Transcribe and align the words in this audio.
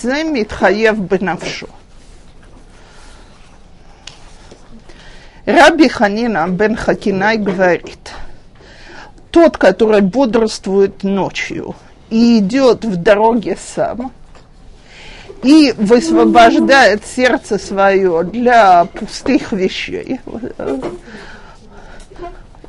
זה 0.00 0.22
מתחייב 0.32 0.96
בנפשו. 1.08 1.66
Раби 5.46 5.88
Ханина 5.88 6.46
бен 6.48 6.76
Хакинай 6.76 7.36
говорит, 7.38 8.12
тот, 9.30 9.56
который 9.56 10.00
бодрствует 10.00 11.02
ночью 11.02 11.74
и 12.08 12.38
идет 12.38 12.84
в 12.84 12.96
дороге 12.96 13.56
сам, 13.58 14.12
и 15.42 15.74
высвобождает 15.76 17.04
сердце 17.06 17.58
свое 17.58 18.22
для 18.22 18.84
пустых 18.84 19.52
вещей, 19.52 20.20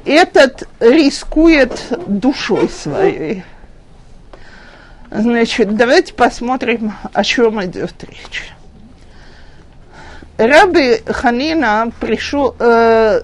этот 0.05 0.67
рискует 0.79 1.73
душой 2.07 2.69
своей. 2.69 3.43
Значит, 5.11 5.75
давайте 5.75 6.13
посмотрим, 6.13 6.93
о 7.11 7.23
чем 7.25 7.61
идет 7.65 7.93
речь. 8.03 8.53
Раби 10.38 11.02
Ханина 11.05 11.91
пришел 11.99 12.55
э, 12.57 13.21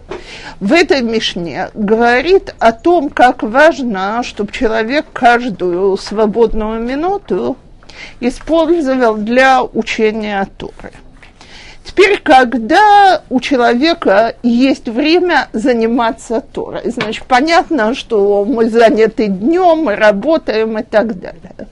в 0.60 0.74
этой 0.74 1.02
Мишне 1.02 1.70
говорит 1.74 2.54
о 2.60 2.74
том, 2.74 3.10
как 3.10 3.42
важно, 3.42 4.22
чтобы 4.24 4.52
человек 4.52 5.06
каждую 5.14 5.96
свободную 5.96 6.82
минуту 6.82 7.56
использовал 8.20 9.16
для 9.16 9.64
учения 9.64 10.46
Торы. 10.58 10.92
Теперь, 11.86 12.20
когда 12.22 13.24
у 13.30 13.40
человека 13.40 14.36
есть 14.44 14.90
время 14.90 15.48
заниматься 15.54 16.42
Торой, 16.42 16.92
значит, 16.92 17.24
понятно, 17.24 17.96
что 17.96 18.44
мы 18.44 18.70
заняты 18.70 19.28
днем, 19.28 19.86
мы 19.86 19.96
работаем 19.96 20.78
и 20.78 20.84
так 20.84 21.18
далее. 21.18 21.68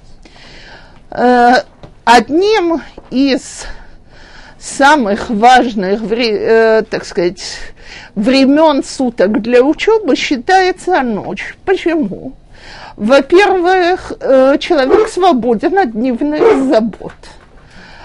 Э, 1.18 1.62
одним 2.04 2.82
из 3.10 3.64
самых 4.60 5.30
важных, 5.30 6.02
э, 6.12 6.84
так 6.90 7.06
сказать, 7.06 7.42
времен 8.16 8.84
суток 8.84 9.42
для 9.42 9.64
учебы 9.64 10.18
считается 10.18 11.02
ночь. 11.04 11.56
Почему? 11.64 12.34
Во-первых, 12.98 14.12
э, 14.20 14.58
человек 14.60 15.08
свободен 15.08 15.78
от 15.78 15.94
дневных 15.94 16.68
забот. 16.68 17.14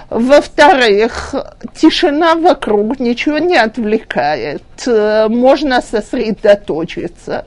Во-вторых, 0.08 1.34
тишина 1.74 2.36
вокруг, 2.36 3.00
ничего 3.00 3.38
не 3.38 3.56
отвлекает, 3.56 4.62
можно 4.86 5.80
сосредоточиться. 5.80 7.44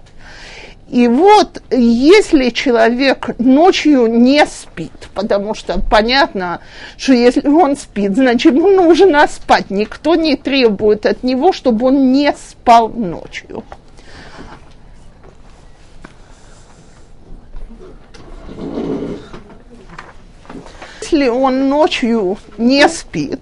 И 0.93 1.07
вот 1.07 1.63
если 1.71 2.51
человек 2.51 3.31
ночью 3.39 4.05
не 4.05 4.45
спит, 4.45 4.91
потому 5.15 5.55
что 5.55 5.81
понятно, 5.81 6.61
что 6.97 7.13
если 7.13 7.47
он 7.47 7.75
спит, 7.75 8.13
значит 8.13 8.53
ему 8.53 8.69
нужно 8.69 9.27
спать. 9.27 9.71
Никто 9.71 10.13
не 10.13 10.35
требует 10.35 11.07
от 11.07 11.23
него, 11.23 11.51
чтобы 11.51 11.87
он 11.87 12.11
не 12.11 12.31
спал 12.33 12.89
ночью. 12.89 13.63
Если 21.01 21.27
он 21.27 21.69
ночью 21.69 22.37
не 22.59 22.87
спит, 22.87 23.41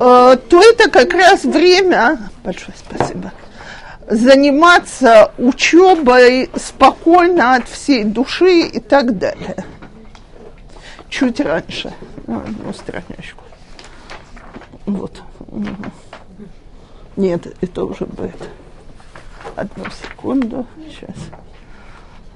э, 0.00 0.36
то 0.48 0.62
это 0.62 0.90
как 0.90 1.14
раз 1.14 1.44
время, 1.44 2.18
большое 2.42 2.74
спасибо, 2.76 3.30
заниматься 4.10 5.32
учебой 5.38 6.50
спокойно 6.56 7.54
от 7.54 7.68
всей 7.68 8.04
души 8.04 8.62
и 8.62 8.80
так 8.80 9.18
далее. 9.18 9.64
Чуть 11.08 11.40
раньше. 11.40 11.92
Одну 12.26 12.72
страничку. 12.72 13.42
Вот. 14.86 15.22
Нет, 17.16 17.56
это 17.60 17.84
уже 17.84 18.04
будет. 18.06 18.48
Одну 19.56 19.84
секунду. 19.90 20.66
Сейчас. 20.88 21.16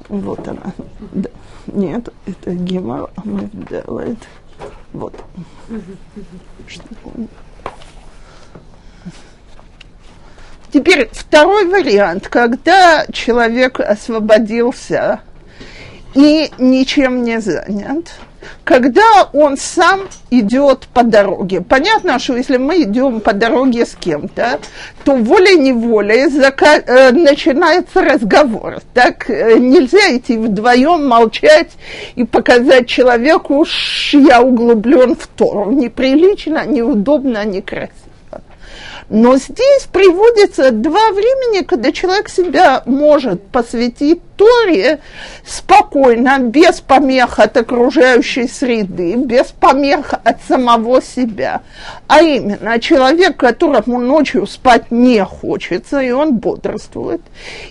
Вот 0.08 0.46
она. 0.46 0.72
Да. 1.12 1.30
Нет, 1.66 2.08
это 2.26 2.52
делает. 2.52 4.18
Вот. 4.92 5.14
Что? 6.66 6.84
Теперь 10.74 11.08
второй 11.12 11.66
вариант, 11.66 12.26
когда 12.26 13.06
человек 13.12 13.78
освободился 13.78 15.20
и 16.14 16.50
ничем 16.58 17.22
не 17.22 17.40
занят, 17.40 18.10
когда 18.64 19.30
он 19.32 19.56
сам 19.56 20.08
идет 20.30 20.88
по 20.92 21.04
дороге. 21.04 21.60
Понятно, 21.60 22.18
что 22.18 22.36
если 22.36 22.56
мы 22.56 22.82
идем 22.82 23.20
по 23.20 23.32
дороге 23.32 23.86
с 23.86 23.94
кем-то, 23.94 24.58
то 25.04 25.14
волей-неволей 25.14 26.26
зака- 26.26 26.82
э, 26.84 27.12
начинается 27.12 28.02
разговор. 28.02 28.80
Так 28.94 29.30
э, 29.30 29.56
нельзя 29.60 30.16
идти 30.16 30.36
вдвоем 30.36 31.06
молчать 31.06 31.70
и 32.16 32.24
показать 32.24 32.88
человеку, 32.88 33.64
я 34.10 34.42
углублен 34.42 35.14
в 35.14 35.28
Тору. 35.28 35.70
Неприлично, 35.70 36.66
неудобно, 36.66 37.44
некрасиво. 37.44 38.03
Но 39.08 39.36
здесь 39.36 39.86
приводится 39.92 40.70
два 40.70 41.10
времени, 41.10 41.62
когда 41.62 41.92
человек 41.92 42.28
себя 42.28 42.82
может 42.86 43.42
посвятить 43.48 44.22
Торе 44.36 45.00
спокойно, 45.46 46.38
без 46.38 46.80
помех 46.80 47.38
от 47.38 47.56
окружающей 47.56 48.48
среды, 48.48 49.14
без 49.16 49.46
помех 49.46 50.12
от 50.12 50.42
самого 50.48 51.00
себя. 51.02 51.62
А 52.08 52.22
именно, 52.22 52.78
человек, 52.80 53.36
которому 53.36 53.98
ночью 53.98 54.46
спать 54.46 54.90
не 54.90 55.24
хочется, 55.24 56.00
и 56.00 56.10
он 56.10 56.36
бодрствует, 56.36 57.20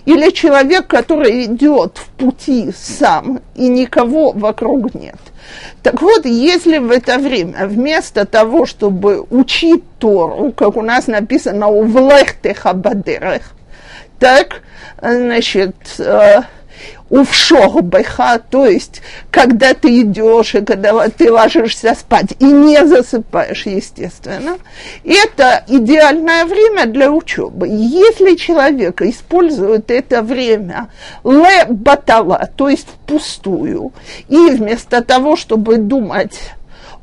или 0.06 0.30
человек, 0.30 0.86
который 0.86 1.44
идет 1.44 1.98
в 1.98 2.08
пути 2.10 2.72
сам, 2.76 3.40
и 3.54 3.68
никого 3.68 4.32
вокруг 4.32 4.94
нет. 4.94 5.18
Так 5.82 6.00
вот, 6.00 6.24
если 6.24 6.78
в 6.78 6.90
это 6.90 7.18
время 7.18 7.66
вместо 7.66 8.24
того, 8.24 8.64
чтобы 8.66 9.20
учить 9.30 9.84
Тору, 9.98 10.52
как 10.52 10.76
у 10.76 10.82
нас 10.82 11.06
написано 11.06 11.68
у 11.68 11.84
влехтеха 11.84 12.72
бадерах, 12.72 13.42
так, 14.24 14.62
значит, 15.02 15.76
э, 15.98 16.40
увшох 17.10 17.82
бэха, 17.82 18.38
то 18.38 18.64
есть, 18.64 19.02
когда 19.30 19.74
ты 19.74 20.00
идешь 20.00 20.54
и 20.54 20.64
когда 20.64 21.06
ты 21.10 21.30
ложишься 21.30 21.94
спать 21.94 22.32
и 22.38 22.46
не 22.46 22.86
засыпаешь, 22.86 23.66
естественно, 23.66 24.56
это 25.04 25.62
идеальное 25.68 26.46
время 26.46 26.86
для 26.86 27.10
учебы. 27.10 27.68
Если 27.68 28.34
человек 28.36 29.02
использует 29.02 29.90
это 29.90 30.22
время 30.22 30.88
ле 31.22 31.66
батала, 31.68 32.48
то 32.56 32.70
есть 32.70 32.88
впустую, 32.88 33.92
и 34.30 34.38
вместо 34.52 35.04
того, 35.04 35.36
чтобы 35.36 35.76
думать 35.76 36.40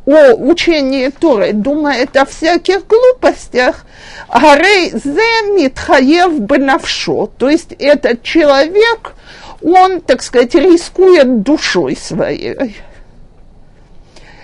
о 0.05 0.33
учении 0.33 1.09
Торы 1.09 1.53
думает 1.53 2.17
о 2.17 2.25
всяких 2.25 2.87
глупостях, 2.87 3.85
Гарей 4.27 4.91
зе 4.91 5.53
митхаев 5.53 6.39
бенавшо, 6.39 7.27
то 7.37 7.49
есть 7.49 7.73
этот 7.73 8.23
человек, 8.23 9.13
он, 9.61 10.01
так 10.01 10.23
сказать, 10.23 10.55
рискует 10.55 11.43
душой 11.43 11.95
своей. 11.95 12.75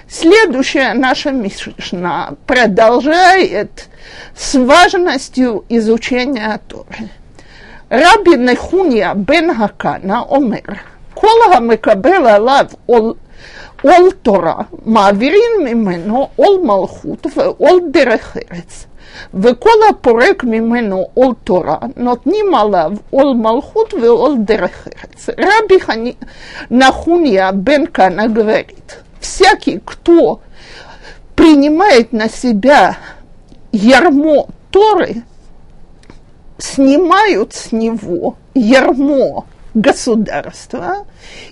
Следующая 0.09 0.94
наша 0.94 1.31
Мишна 1.31 2.35
продолжает 2.46 3.88
с 4.35 4.56
важностью 4.56 5.66
изучения 5.67 6.62
Торы. 6.67 7.09
Раби 7.90 8.35
Нехуния 8.35 9.13
бен 9.13 9.53
Хакана 9.53 10.23
омер. 10.29 10.81
Кола 11.13 11.59
мекабела 11.59 12.38
лав 12.38 12.72
ол 12.85 13.17
עול 13.83 14.10
תורה, 14.22 14.56
מעבירים 14.84 15.50
ממנו 15.65 16.28
עול 16.36 16.60
מלכות 16.63 17.27
ועול 17.36 17.80
דרך 17.91 18.36
ארץ. 18.36 18.86
וכל 19.34 19.78
הפורק 19.91 20.45
ממנו 20.45 21.04
עול 21.15 21.34
תורה, 21.45 21.78
נותנים 21.97 22.54
עליו 22.54 22.92
עול 23.10 23.34
מלכות 23.34 23.95
ועול 23.95 24.36
דרך 24.39 24.89
ארץ. 24.89 25.28
רבי 25.30 25.80
חני, 25.80 26.15
Нахунья 26.71 27.53
бен 27.53 27.86
Кана 27.86 28.28
говорит, 28.28 28.98
всякий, 29.21 29.80
кто 29.84 30.41
принимает 31.34 32.13
на 32.13 32.28
себя 32.28 32.97
ярмо 33.72 34.47
Торы, 34.71 35.22
снимают 36.59 37.53
с 37.53 37.72
него 37.72 38.36
ярмо 38.54 39.47
государства 39.82 41.06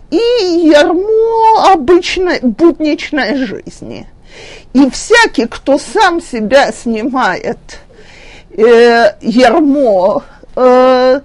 и 0.10 0.18
ярмо 0.18 1.74
обычной 1.74 2.40
будничной 2.42 3.36
жизни. 3.38 4.08
И 4.74 4.90
всякий, 4.90 5.46
кто 5.46 5.78
сам 5.78 6.22
себя 6.22 6.72
снимает 6.72 7.58
э, 8.52 9.16
ярмо 9.22 10.24
э, 10.56 11.22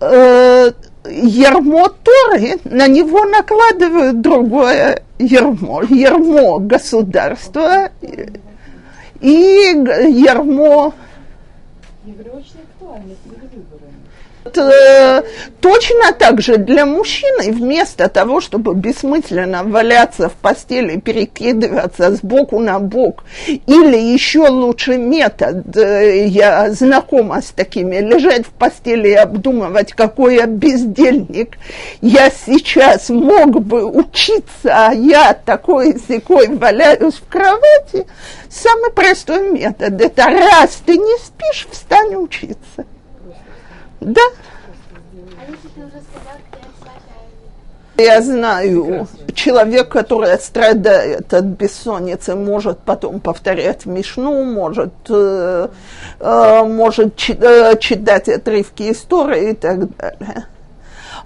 э, 0.00 0.72
ермо 1.04 1.88
Торы, 1.88 2.58
на 2.64 2.88
него 2.88 3.24
накладывают 3.24 4.20
другое 4.20 5.02
ермо. 5.18 5.82
Ермо 5.82 6.58
государства 6.58 7.90
и 9.20 9.28
ермо... 9.28 10.94
Я 12.04 12.14
Э, 14.42 15.22
точно 15.60 16.12
так 16.18 16.40
же 16.40 16.56
для 16.56 16.86
мужчины 16.86 17.52
вместо 17.52 18.08
того, 18.08 18.40
чтобы 18.40 18.74
бессмысленно 18.74 19.64
валяться 19.64 20.30
в 20.30 20.32
постели, 20.32 20.98
перекидываться 20.98 22.16
с 22.16 22.20
боку 22.20 22.58
на 22.58 22.78
бок, 22.78 23.24
или 23.46 23.98
еще 23.98 24.48
лучше 24.48 24.96
метод, 24.96 25.76
э, 25.76 26.26
я 26.26 26.70
знакома 26.72 27.42
с 27.42 27.50
такими, 27.50 27.96
лежать 27.98 28.46
в 28.46 28.50
постели 28.50 29.08
и 29.08 29.14
обдумывать, 29.14 29.92
какой 29.92 30.36
я 30.36 30.46
бездельник, 30.46 31.58
я 32.00 32.30
сейчас 32.30 33.10
мог 33.10 33.60
бы 33.60 33.84
учиться, 33.84 34.44
а 34.64 34.92
я 34.94 35.34
такой 35.34 35.96
секой 36.08 36.48
валяюсь 36.48 37.16
в 37.16 37.28
кровати, 37.28 38.06
самый 38.48 38.90
простой 38.92 39.50
метод, 39.50 40.00
это 40.00 40.24
раз 40.24 40.80
ты 40.86 40.96
не 40.96 41.18
спишь, 41.18 41.68
встань 41.70 42.14
учиться. 42.14 42.79
Да. 44.00 44.22
Я 47.96 48.22
знаю, 48.22 49.08
человек, 49.34 49.90
который 49.90 50.38
страдает 50.38 51.34
от 51.34 51.44
бессонницы, 51.44 52.34
может 52.34 52.78
потом 52.78 53.20
повторять 53.20 53.84
Мишну, 53.84 54.42
может, 54.44 54.94
э, 55.10 55.68
э, 56.18 56.62
может 56.64 57.20
э, 57.28 57.76
читать 57.78 58.28
отрывки 58.30 58.90
истории 58.90 59.50
и 59.50 59.54
так 59.54 59.94
далее. 59.96 60.46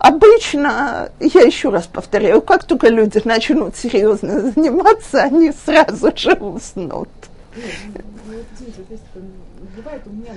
Обычно, 0.01 1.11
я 1.21 1.43
еще 1.43 1.71
раз 1.71 1.87
повторяю, 1.87 2.43
как 2.43 2.65
только 2.65 2.89
люди 2.89 3.21
начнут 3.25 3.77
серьезно 3.77 4.41
заниматься, 4.41 5.23
они 5.23 5.53
сразу 5.53 6.13
же 6.17 6.33
уснут. 6.33 7.09
Ну, 7.55 8.43
бывает 9.77 10.03
у 10.07 10.11
меня, 10.11 10.33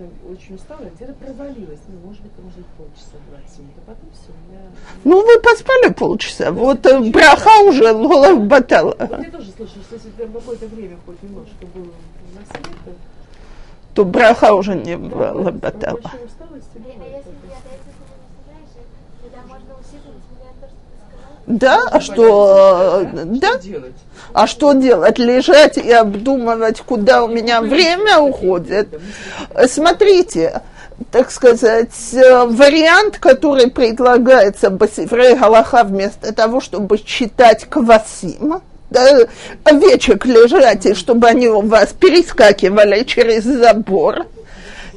что 0.00 0.32
очень 0.32 0.54
устала, 0.54 0.86
где-то 0.94 1.12
провалилась, 1.14 1.80
ну, 1.88 2.08
может 2.08 2.22
быть, 2.22 2.32
может 2.38 2.58
быть, 2.58 2.66
полчаса, 2.78 3.16
20 3.30 3.58
минут, 3.58 3.74
а 3.76 3.90
потом 3.90 4.10
все, 4.12 4.32
я... 4.52 4.60
Ну, 5.04 5.26
вы 5.26 5.40
поспали 5.40 5.92
полчаса, 5.92 6.52
вот 6.52 6.86
э, 6.86 7.10
браха 7.10 7.62
уже 7.68 7.92
лола 7.92 8.34
батала. 8.36 8.96
Вот 8.98 9.22
я 9.22 9.30
тоже 9.30 9.50
слышала, 9.50 9.82
что 9.82 9.94
если 9.96 10.10
прям 10.10 10.32
какое-то 10.32 10.66
время 10.68 10.96
хоть 11.04 11.22
немножко 11.22 11.66
было 11.74 11.92
на 12.34 12.44
свет, 12.46 12.76
то 12.84 12.92
То 13.94 14.04
браха 14.04 14.54
уже 14.54 14.74
не 14.74 14.96
там 14.96 15.58
батала. 15.58 15.98
усталости 15.98 16.76
А 16.76 16.88
если 16.88 16.88
я 16.88 16.96
до 16.96 17.04
этого 17.10 17.34
не 17.36 18.40
знаешь, 18.46 18.72
тогда 19.22 19.40
можно 19.48 19.74
усиливать 19.80 20.24
меня 20.32 20.50
то, 20.60 20.66
что. 20.66 20.76
Да, 21.46 21.82
а 21.90 22.00
что, 22.00 23.02
э, 23.12 23.24
да? 23.24 23.52
А 24.32 24.46
что 24.46 24.72
делать? 24.72 25.18
Лежать 25.18 25.78
и 25.78 25.90
обдумывать, 25.90 26.80
куда 26.80 27.24
у 27.24 27.28
меня 27.28 27.60
время 27.60 28.18
уходит? 28.18 28.88
Смотрите, 29.66 30.62
так 31.10 31.30
сказать, 31.30 31.94
э, 32.12 32.44
вариант, 32.46 33.18
который 33.18 33.70
предлагается 33.70 34.70
Басифрей 34.70 35.34
Галаха 35.34 35.82
вместо 35.82 36.32
того, 36.32 36.60
чтобы 36.60 36.98
читать 36.98 37.64
квасим, 37.68 38.60
да, 38.90 39.26
овечек 39.64 40.26
лежать, 40.26 40.86
и 40.86 40.94
чтобы 40.94 41.26
они 41.28 41.48
у 41.48 41.62
вас 41.62 41.92
перескакивали 41.98 43.04
через 43.04 43.44
забор. 43.44 44.26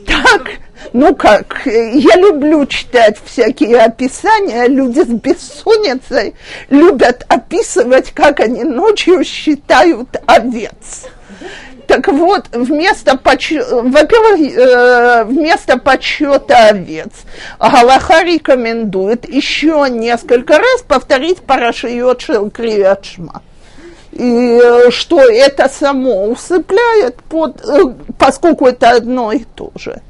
Так, 0.06 0.42
ну 0.92 1.16
как, 1.16 1.66
я 1.66 2.16
люблю 2.18 2.66
читать 2.66 3.18
всякие 3.24 3.80
описания, 3.80 4.68
люди 4.68 5.00
с 5.00 5.08
бессонницей 5.08 6.36
любят 6.70 7.26
описывать, 7.30 8.12
как 8.12 8.40
они 8.40 8.64
ночью 8.64 9.24
считают 9.24 10.18
овец. 10.26 11.06
Так 11.88 12.08
вот, 12.08 12.46
вместо, 12.52 13.18
поч... 13.18 13.52
во-первых, 13.52 14.58
э, 14.58 15.24
вместо 15.26 15.78
подсчета 15.78 16.70
овец 16.70 17.12
Галаха 17.60 18.24
рекомендует 18.24 19.28
еще 19.28 19.86
несколько 19.90 20.58
раз 20.58 20.82
повторить 20.88 21.42
Парашиот 21.42 22.22
Шелкрият-Шма. 22.22 23.42
И 24.14 24.60
э, 24.64 24.92
что 24.92 25.22
это 25.22 25.68
само 25.68 26.28
усыпляет, 26.28 27.18
под, 27.24 27.62
э, 27.66 27.94
поскольку 28.18 28.68
это 28.68 28.92
одно 28.92 29.32
и 29.32 29.44
то 29.44 29.72
же. 29.76 30.02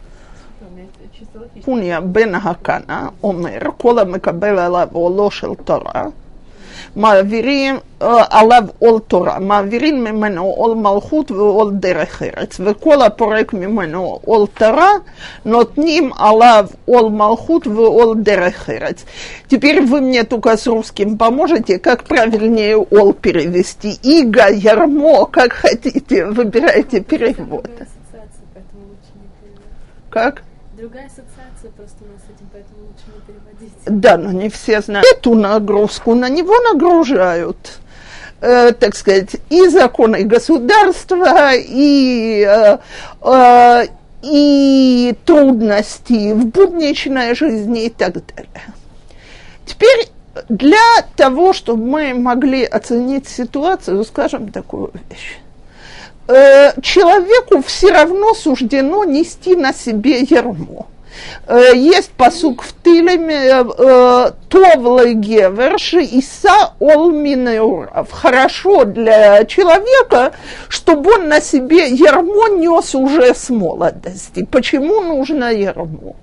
Там 0.59 0.77
я 0.77 0.85
чисто 1.17 1.32
логично. 1.32 1.32
פוניה 1.64 2.00
בן 2.00 2.34
הקנה 2.34 3.08
אומר, 3.22 3.58
כל 3.76 3.99
המקבל 3.99 4.58
עליו 4.58 4.88
עולו 4.93 5.31
של 5.31 5.55
תורה, 5.64 6.05
מעבירים 6.96 7.76
אה, 8.02 8.25
עליו 8.31 8.62
עול 8.78 9.00
תורה, 9.00 9.38
מעבירים 9.38 10.05
ממנו 10.05 10.44
עול 10.44 10.76
מלכות 10.76 11.31
ועול 11.31 11.72
דרך 11.72 12.22
ארץ, 12.22 12.60
וכל 12.64 13.02
הפורק 13.02 13.52
ממנו 13.52 14.19
עול 14.25 14.46
תורה, 14.55 14.90
נותנים 15.44 16.10
עליו 16.19 16.66
עול 16.84 17.10
малхут 17.10 17.66
ועול 17.66 18.16
דרך 18.19 18.70
ארץ. 18.70 19.05
Теперь 19.49 19.81
вы 19.82 20.00
мне 20.00 20.25
только 20.25 20.56
с 20.56 20.66
русским 20.66 21.19
поможете, 21.19 21.78
как 21.78 22.05
правильнее 22.05 22.76
ол 22.76 23.12
перевести. 23.12 23.99
Иго, 24.02 24.49
ярмо, 24.50 25.26
как 25.26 25.52
хотите, 25.52 26.26
выбирайте 26.26 27.00
перевод. 27.00 27.64
Другая 27.64 27.87
ассоциация, 27.87 28.44
поэтому 28.55 28.82
лучше 28.90 29.12
не 29.14 29.28
переводить. 29.40 30.10
Как? 30.10 30.43
Другая 30.83 31.06
ассоциация 31.06 31.71
просто 31.77 32.03
у 32.03 32.12
нас 32.12 32.21
с 32.24 32.35
этим, 32.35 32.50
поэтому 32.51 32.80
лучше 32.88 33.06
не 33.07 33.21
переводить. 33.25 34.01
Да, 34.01 34.18
но 34.18 34.33
не 34.33 34.50
все 34.50 34.81
знают 34.81 35.07
эту 35.09 35.33
нагрузку, 35.33 36.13
на 36.13 36.27
него 36.27 36.59
нагружают, 36.59 37.80
э, 38.41 38.74
так 38.74 38.94
сказать, 38.94 39.38
и 39.50 39.69
законы 39.69 40.24
государства, 40.24 41.53
и, 41.56 42.45
э, 42.45 42.80
э, 43.21 43.83
и 44.24 45.15
трудности 45.25 46.33
в 46.33 46.47
будничной 46.47 47.33
жизни 47.33 47.85
и 47.85 47.89
так 47.89 48.15
далее. 48.35 48.74
Теперь 49.65 50.09
для 50.50 51.01
того, 51.15 51.53
чтобы 51.53 51.85
мы 51.85 52.13
могли 52.13 52.65
оценить 52.65 53.30
ситуацию, 53.30 54.03
скажем 54.03 54.51
такую 54.51 54.91
вещь. 55.09 55.38
Э, 56.27 56.79
человеку 56.81 57.61
все 57.61 57.91
равно 57.91 58.33
суждено 58.33 59.03
нести 59.03 59.55
на 59.55 59.73
себе 59.73 60.21
ярмо. 60.21 60.87
Э, 61.47 61.71
Есть 61.75 62.11
посук 62.11 62.63
в 62.63 62.73
Тилеме 62.81 63.65
э, 63.77 64.31
Товлы 64.49 65.13
Геверши 65.15 66.01
Иса 66.01 66.73
Олминеуров. 66.79 68.09
Хорошо 68.11 68.85
для 68.85 69.43
человека, 69.43 70.31
чтобы 70.69 71.13
он 71.15 71.27
на 71.27 71.42
себе 71.42 71.89
ярмо 71.89 72.47
нес 72.57 72.95
уже 72.95 73.35
с 73.35 73.49
молодости. 73.49 74.47
Почему 74.49 75.01
нужно 75.01 75.51
ярмо? 75.51 76.15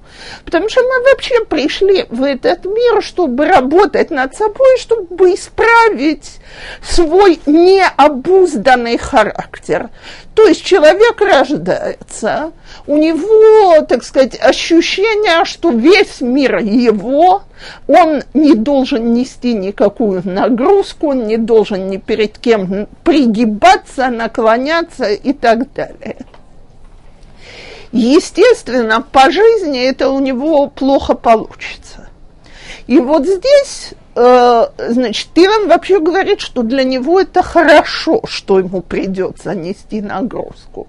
Потому 0.45 0.69
что 0.69 0.83
мы 0.83 1.11
вообще 1.11 1.45
пришли 1.45 2.07
в 2.09 2.23
этот 2.23 2.65
мир, 2.65 3.03
чтобы 3.03 3.47
работать 3.47 4.11
над 4.11 4.35
собой, 4.35 4.79
чтобы 4.79 5.35
исправить 5.35 6.41
свой 6.83 7.41
необузданный 7.47 8.99
характер. 8.99 9.91
То 10.35 10.47
есть 10.47 10.65
человек 10.65 11.21
рождается, 11.21 12.53
у 12.87 12.97
него, 12.97 13.83
так 13.83 14.05
сказать, 14.05 14.39
ощущение, 14.41 15.45
что 15.45 15.71
весь 15.71 16.21
мир 16.21 16.59
его, 16.59 17.43
он 17.87 18.23
не 18.33 18.55
должен 18.55 19.13
нести 19.13 19.55
никакую 19.55 20.23
нагрузку, 20.25 21.09
он 21.09 21.27
не 21.27 21.37
должен 21.37 21.89
ни 21.89 21.99
перед 21.99 22.39
кем 22.39 22.87
пригибаться, 23.05 24.09
наклоняться 24.09 25.11
и 25.11 25.33
так 25.33 25.73
далее. 25.73 26.17
Естественно, 27.93 29.01
по 29.03 29.31
жизни 29.31 29.83
это 29.83 30.11
у 30.11 30.21
него 30.21 30.69
плохо 30.69 31.15
получится. 31.15 32.09
И 32.87 32.99
вот 32.99 33.27
здесь, 33.27 33.91
э, 34.15 34.67
значит, 34.89 35.29
Тиран 35.35 35.69
вообще 35.69 35.99
говорит, 36.01 36.41
что 36.41 36.63
для 36.63 36.85
него 36.85 37.21
это 37.21 37.43
хорошо, 37.43 38.21
что 38.27 38.59
ему 38.61 38.81
придется 38.81 39.55
нести 39.55 40.01
нагрузку. 40.01 40.89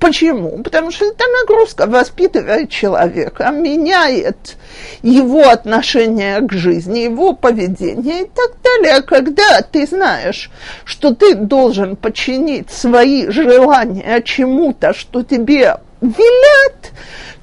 Почему? 0.00 0.58
Потому 0.62 0.90
что 0.90 1.06
эта 1.06 1.24
нагрузка 1.40 1.86
воспитывает 1.86 2.70
человека, 2.70 3.50
меняет 3.50 4.56
его 5.02 5.48
отношение 5.48 6.40
к 6.40 6.52
жизни, 6.52 7.00
его 7.00 7.32
поведение 7.32 8.22
и 8.22 8.30
так 8.32 8.56
далее. 8.62 9.02
Когда 9.02 9.62
ты 9.62 9.86
знаешь, 9.86 10.50
что 10.84 11.14
ты 11.14 11.34
должен 11.34 11.96
подчинить 11.96 12.70
свои 12.70 13.28
желания 13.28 14.20
чему-то, 14.22 14.94
что 14.94 15.22
тебе 15.22 15.78
велят, 16.00 16.92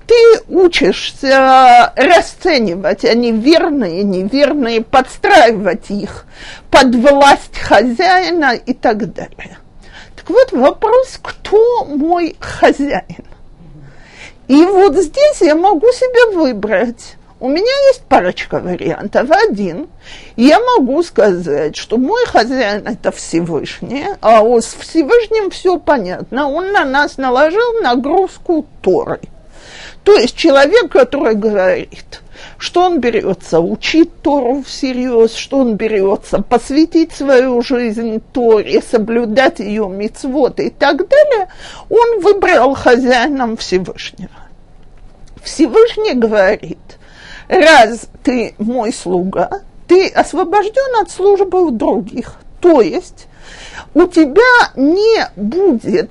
ты 0.08 0.16
учишься 0.48 1.94
расценивать, 1.96 3.04
они 3.06 3.32
верные, 3.32 4.04
неверные, 4.04 4.82
подстраивать 4.82 5.90
их 5.90 6.26
под 6.72 6.96
власть 6.96 7.58
хозяина 7.58 8.56
и 8.56 8.74
так 8.74 9.14
далее. 9.14 9.58
Так 10.16 10.30
вот 10.30 10.52
вопрос, 10.52 11.20
кто 11.22 11.86
мой 11.86 12.36
хозяин? 12.40 13.26
И 14.48 14.66
вот 14.66 14.96
здесь 14.96 15.42
я 15.42 15.56
могу 15.56 15.88
себе 15.92 16.38
выбрать. 16.38 17.18
У 17.40 17.50
меня 17.50 17.72
есть 17.90 18.02
парочка 18.10 18.60
вариантов. 18.60 19.30
Один, 19.30 19.90
я 20.38 20.60
могу 20.60 21.04
сказать, 21.04 21.76
что 21.76 21.98
мой 21.98 22.26
хозяин– 22.26 22.84
это 22.88 23.12
Всевышний, 23.12 24.06
а 24.22 24.42
с 24.60 24.74
Всевышним 24.74 25.52
все 25.52 25.78
понятно. 25.78 26.50
Он 26.50 26.72
на 26.72 26.84
нас 26.84 27.18
наложил 27.18 27.82
нагрузку 27.84 28.66
Торы. 28.82 29.20
То 30.04 30.14
есть 30.14 30.36
человек, 30.36 30.92
который 30.92 31.36
говорит, 31.36 32.22
что 32.58 32.82
он 32.82 33.02
берется 33.02 33.60
учить 33.60 34.22
Тору 34.24 34.64
всерьез, 34.64 35.36
что 35.36 35.58
он 35.58 35.76
берется 35.76 36.42
посвятить 36.42 37.12
свою 37.12 37.62
жизнь 37.62 38.20
Торе, 38.34 38.82
соблюдать 38.82 39.60
ее 39.60 39.88
мицвод 39.88 40.60
и 40.60 40.72
так 40.72 41.08
далее, 41.08 41.50
он 41.90 42.22
выбрал 42.22 42.74
хозяином 42.74 43.58
Всевышнего. 43.58 44.32
Всевышний 45.44 46.14
говорит, 46.14 46.80
раз 47.48 48.08
ты 48.24 48.56
мой 48.58 48.94
слуга, 48.94 49.62
ты 49.88 50.08
освобожден 50.10 51.02
от 51.02 51.10
службы 51.10 51.72
других. 51.72 52.36
То 52.62 52.82
есть 52.82 53.28
у 53.94 54.06
тебя 54.08 54.72
не 54.76 55.28
будет 55.36 56.10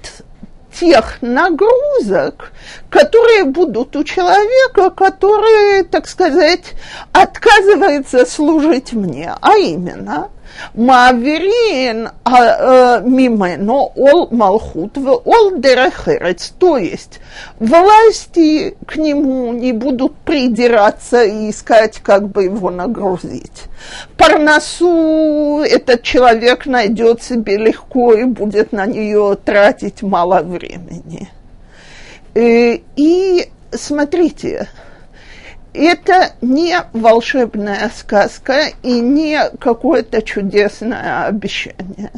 тех 0.79 1.23
нагрузок, 1.23 2.53
которые 2.91 3.45
будут 3.45 3.97
у 3.97 4.05
человека, 4.05 4.91
который, 4.91 5.85
так 5.85 6.07
сказать, 6.07 6.75
отказывается 7.13 8.27
служить 8.27 8.93
мне, 8.93 9.33
а 9.41 9.57
именно 9.57 10.29
Маверин 10.75 12.11
а, 12.25 12.99
э, 12.99 13.03
мимено 13.05 13.93
ол 13.95 14.29
малхут 14.31 14.97
в 14.97 15.09
ол 15.25 15.57
дерехерец, 15.57 16.53
то 16.59 16.77
есть 16.77 17.21
власти 17.59 18.77
к 18.87 18.97
нему 18.97 19.53
не 19.53 19.73
будут 19.73 20.17
придираться 20.17 21.25
и 21.25 21.51
искать, 21.51 21.99
как 21.99 22.29
бы 22.29 22.45
его 22.45 22.71
нагрузить. 22.71 23.65
Парнасу 24.17 25.63
этот 25.63 26.03
человек 26.03 26.67
найдет 26.67 27.23
себе 27.23 27.57
легко 27.57 28.15
и 28.15 28.25
будет 28.25 28.73
на 28.73 28.87
нее 28.87 29.37
тратить 29.45 30.03
мало 30.03 30.43
времени. 30.43 31.29
Э, 32.35 32.79
и 32.97 33.49
смотрите, 33.73 34.69
это 35.77 36.33
не 36.41 36.77
волшебная 36.93 37.91
сказка 37.95 38.65
и 38.83 39.01
не 39.01 39.39
какое-то 39.61 40.23
чудесное 40.23 41.27
обещание. 41.27 42.11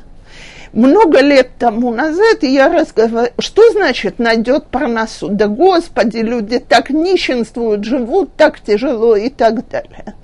Много 0.72 1.20
лет 1.20 1.50
тому 1.58 1.90
назад 1.92 2.42
я 2.42 2.68
разговаривала, 2.68 3.30
что 3.38 3.70
значит 3.72 4.18
найдет 4.18 4.66
парносу? 4.66 5.28
Да 5.28 5.46
господи, 5.48 6.18
люди 6.18 6.58
так 6.58 6.90
нищенствуют, 6.90 7.84
живут 7.84 8.34
так 8.36 8.60
тяжело 8.60 9.16
и 9.16 9.30
так 9.30 9.66
далее. 9.68 10.14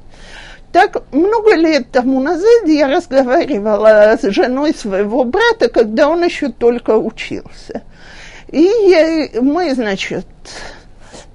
Так 0.70 1.02
много 1.12 1.54
лет 1.54 1.90
тому 1.92 2.20
назад 2.20 2.66
я 2.66 2.88
разговаривала 2.88 4.18
с 4.20 4.28
женой 4.30 4.74
своего 4.74 5.24
брата, 5.24 5.68
когда 5.68 6.08
он 6.08 6.24
еще 6.24 6.48
только 6.48 6.96
учился. 6.96 7.82
И 8.50 8.60
я, 8.60 9.40
мы, 9.40 9.74
значит, 9.74 10.26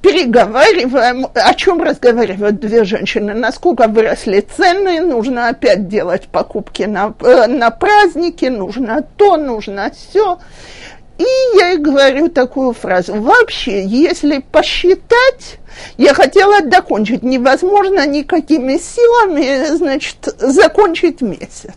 переговариваем, 0.01 1.27
о 1.33 1.53
чем 1.53 1.81
разговаривают 1.81 2.59
две 2.59 2.83
женщины, 2.83 3.33
насколько 3.33 3.87
выросли 3.87 4.41
цены, 4.41 5.01
нужно 5.01 5.49
опять 5.49 5.87
делать 5.87 6.27
покупки 6.27 6.83
на, 6.83 7.13
э, 7.21 7.47
на 7.47 7.69
праздники, 7.69 8.45
нужно 8.45 9.03
то, 9.17 9.37
нужно 9.37 9.91
все. 9.91 10.39
И 11.17 11.57
я 11.57 11.71
ей 11.71 11.77
говорю 11.77 12.29
такую 12.29 12.71
фразу. 12.71 13.21
Вообще, 13.21 13.83
если 13.85 14.39
посчитать, 14.39 15.59
я 15.97 16.13
хотела 16.13 16.61
докончить, 16.61 17.23
невозможно 17.23 18.07
никакими 18.07 18.77
силами, 18.77 19.75
значит, 19.75 20.33
закончить 20.37 21.21
месяц. 21.21 21.75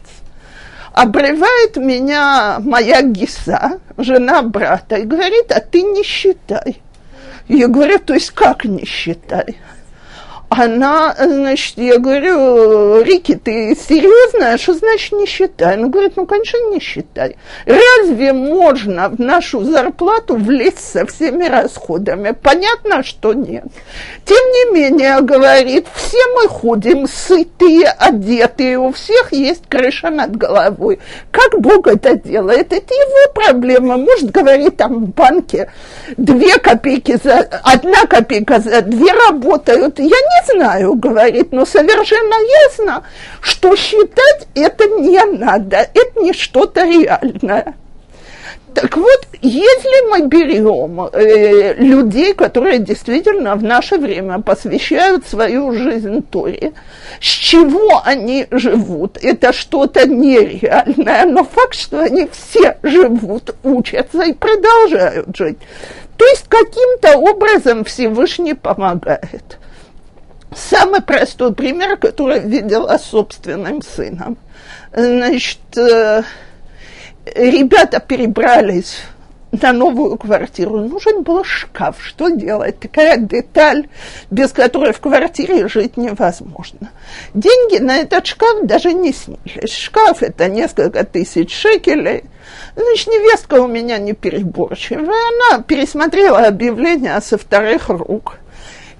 Обрывает 0.93 1.77
меня 1.77 2.59
моя 2.61 3.03
гиса, 3.03 3.81
жена 3.97 4.43
брата, 4.43 4.97
и 4.97 5.03
говорит, 5.03 5.51
а 5.51 5.59
ты 5.59 5.83
не 5.83 6.05
считай. 6.05 6.81
Я 7.49 7.69
говорю, 7.69 7.99
то 7.99 8.15
есть 8.15 8.31
как 8.31 8.65
не 8.65 8.85
считай? 8.85 9.59
Она, 10.57 11.15
значит, 11.19 11.79
я 11.79 11.99
говорю, 11.99 13.03
Рики, 13.03 13.35
ты 13.35 13.75
серьезно? 13.77 14.59
Что 14.59 14.75
значит 14.75 15.13
не 15.13 15.27
считай? 15.27 15.75
Она 15.75 15.89
говорит, 15.89 16.13
ну, 16.17 16.27
конечно, 16.27 16.59
не 16.71 16.81
считай. 16.81 17.37
Разве 17.65 18.33
можно 18.33 19.09
в 19.09 19.19
нашу 19.19 19.65
зарплату 19.65 20.37
влезть 20.37 20.93
со 20.93 21.07
всеми 21.07 21.45
расходами? 21.45 22.33
Понятно, 22.33 23.03
что 23.03 23.33
нет. 23.33 23.65
Тем 24.25 24.37
не 24.37 24.75
менее, 24.75 25.21
говорит, 25.21 25.87
все 25.95 26.19
мы 26.35 26.49
ходим 26.49 27.07
сытые, 27.07 27.89
одетые, 27.89 28.79
у 28.79 28.93
всех 28.93 29.33
есть 29.33 29.63
крыша 29.69 30.11
над 30.11 30.37
головой. 30.37 31.01
Как 31.31 31.61
Бог 31.61 31.87
это 31.87 32.17
делает? 32.17 32.73
Это 32.73 32.95
его 32.95 33.33
проблема. 33.33 33.97
Может, 33.97 34.31
говорит, 34.31 34.77
там 34.77 35.07
в 35.07 35.09
банке 35.09 35.71
две 36.17 36.59
копейки 36.59 37.19
за, 37.23 37.39
одна 37.63 38.07
копейка 38.07 38.61
за 38.61 38.83
две 38.83 39.13
работают. 39.13 39.99
Я 39.99 40.05
не 40.05 40.42
знаю, 40.47 40.95
говорит, 40.97 41.53
но 41.53 41.65
совершенно 41.65 42.35
ясно, 42.67 43.05
что 43.41 43.77
считать 43.77 44.49
это 44.55 44.87
не 44.87 45.25
надо, 45.25 45.77
это 45.77 46.21
не 46.21 46.33
что-то 46.33 46.85
реальное. 46.85 47.75
Так 48.75 48.97
вот, 48.97 49.27
если 49.43 50.11
мы 50.11 50.27
берем 50.29 51.09
э, 51.13 51.75
людей, 51.75 52.33
которые 52.33 52.79
действительно 52.79 53.55
в 53.55 53.63
наше 53.63 53.99
время 53.99 54.41
посвящают 54.41 55.27
свою 55.27 55.73
жизнь 55.73 56.23
Торе, 56.23 56.73
с 57.21 57.27
чего 57.27 58.01
они 58.05 58.47
живут? 58.51 59.19
Это 59.21 59.53
что-то 59.53 60.09
нереальное, 60.09 61.27
но 61.27 61.45
факт, 61.45 61.75
что 61.75 62.01
они 62.01 62.29
все 62.33 62.79
живут, 62.83 63.55
учатся 63.63 64.23
и 64.23 64.33
продолжают 64.33 65.37
жить. 65.37 65.59
То 66.17 66.25
есть 66.25 66.47
каким-то 66.49 67.19
образом 67.19 67.85
Всевышний 67.85 68.55
помогает. 68.55 69.59
Самый 70.57 71.01
простой 71.01 71.55
пример, 71.55 71.97
который 71.97 72.41
видела 72.41 72.99
собственным 72.99 73.83
сыном. 73.83 74.37
Значит, 74.93 75.59
э, 75.77 76.23
ребята 77.35 78.01
перебрались 78.01 78.99
на 79.53 79.73
новую 79.73 80.17
квартиру. 80.17 80.81
Нужен 80.81 81.23
был 81.23 81.45
шкаф. 81.45 81.97
Что 82.01 82.31
делать? 82.31 82.81
Такая 82.81 83.19
деталь, 83.19 83.89
без 84.31 84.53
которой 84.53 84.93
в 84.93 85.01
квартире 85.01 85.69
жить 85.69 85.97
невозможно. 85.97 86.91
Деньги 87.35 87.79
на 87.79 87.99
этот 87.99 88.27
шкаф 88.27 88.63
даже 88.63 88.93
не 88.93 89.13
снились. 89.13 89.73
Шкаф– 89.73 90.19
это 90.23 90.49
несколько 90.49 91.05
тысяч 91.05 91.55
шекелей. 91.55 92.25
Значит, 92.75 93.07
невестка 93.09 93.61
у 93.61 93.67
меня 93.67 93.99
не 93.99 94.15
переборчивая. 94.15 95.05
Она 95.51 95.63
пересмотрела 95.63 96.47
объявление 96.47 97.21
со 97.21 97.37
вторых 97.37 97.89
рук– 97.89 98.39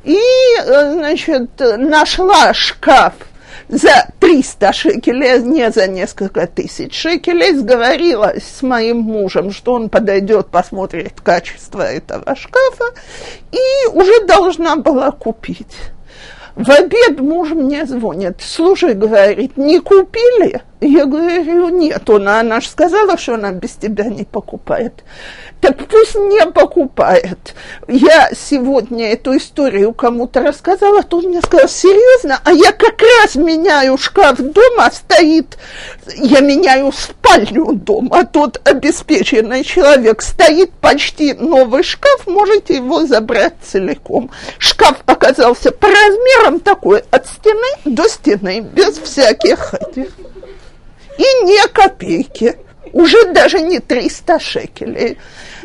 и, 0.05 0.19
э, 0.59 0.93
значит, 0.93 1.51
нашла 1.59 2.53
шкаф 2.55 3.15
за 3.69 4.09
300 4.21 4.73
шекелей, 4.73 5.43
не 5.43 5.71
за 5.71 5.87
несколько 5.87 6.47
тысяч 6.47 6.95
шекелей, 6.95 7.55
сговорилась 7.55 8.45
с 8.45 8.63
моим 8.63 8.99
мужем, 8.99 9.51
что 9.51 9.75
он 9.75 9.89
подойдет, 9.89 10.49
посмотрит 10.49 11.21
качество 11.21 11.83
этого 11.83 12.37
шкафа, 12.37 12.85
и 13.51 13.89
уже 13.93 14.27
должна 14.27 14.77
была 14.77 15.11
купить. 15.11 15.75
В 16.55 16.69
обед 16.69 17.19
муж 17.21 17.51
мне 17.51 17.87
звонит, 17.87 18.37
слушай, 18.41 18.95
говорит, 18.95 19.57
не 19.57 19.81
купили? 19.81 20.61
Я 20.83 21.07
говорю, 21.07 21.69
нет, 21.69 22.11
она, 22.11 22.41
она 22.41 22.61
же 22.61 22.69
сказала, 22.69 23.17
что 23.17 23.35
она 23.35 23.53
без 23.53 23.71
тебя 23.73 24.05
не 24.05 24.25
покупает 24.25 25.05
так 25.63 25.77
пусть 25.89 26.17
не 26.17 26.45
покупает. 26.47 27.55
Я 27.87 28.31
сегодня 28.35 29.13
эту 29.13 29.37
историю 29.37 29.95
кому-то 29.95 30.43
рассказала, 30.43 31.05
тут 31.05 31.25
мне 31.25 31.41
сказал, 31.41 31.69
серьезно, 31.69 32.41
а 32.45 32.53
я 32.53 32.73
как 32.73 33.01
раз 33.01 33.37
меняю 33.37 33.97
шкаф 33.97 34.39
дома, 34.39 34.91
стоит, 34.91 35.57
я 36.17 36.41
меняю 36.41 36.91
спальню 36.91 37.75
дома, 37.75 38.25
тот 38.25 38.61
обеспеченный 38.69 39.63
человек, 39.63 40.21
стоит 40.21 40.73
почти 40.73 41.33
новый 41.33 41.85
шкаф, 41.85 42.27
можете 42.27 42.77
его 42.77 43.07
забрать 43.07 43.55
целиком. 43.63 44.31
Шкаф 44.59 44.97
оказался 45.07 45.71
по 45.71 45.87
размерам 45.87 46.59
такой, 46.59 47.05
от 47.13 47.29
стены 47.29 47.69
до 47.85 48.09
стены, 48.09 48.61
без 48.61 48.99
всяких 48.99 49.75
этих. 49.75 50.09
И 51.23 51.45
не 51.45 51.69
копейки 51.69 52.57
уже 52.93 53.33
даже 53.33 53.61
не 53.61 53.79
300 53.79 54.41
шекелей. 54.41 55.19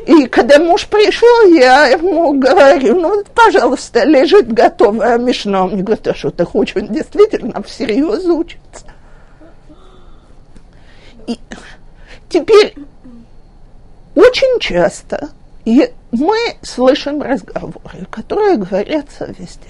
И 0.06 0.28
когда 0.28 0.60
муж 0.60 0.86
пришел, 0.88 1.52
я 1.52 1.88
ему 1.88 2.34
говорю, 2.34 3.00
ну, 3.00 3.24
пожалуйста, 3.34 4.04
лежит 4.04 4.54
готовая 4.54 5.18
мешна. 5.18 5.64
Он 5.64 5.72
мне 5.72 5.84
говорит, 5.84 6.08
а 6.08 6.14
что 6.14 6.30
ты 6.30 6.46
хочешь? 6.46 6.76
Он 6.76 6.88
действительно 6.88 7.64
всерьез 7.64 8.26
учится. 8.26 8.86
И 11.26 11.40
теперь 12.30 12.76
очень 14.16 14.60
часто 14.60 15.32
И 15.68 15.92
мы 16.14 16.38
слышим 16.62 17.22
разговоры, 17.22 18.08
которые 18.10 18.56
говорятся 18.56 19.26
везде. 19.38 19.68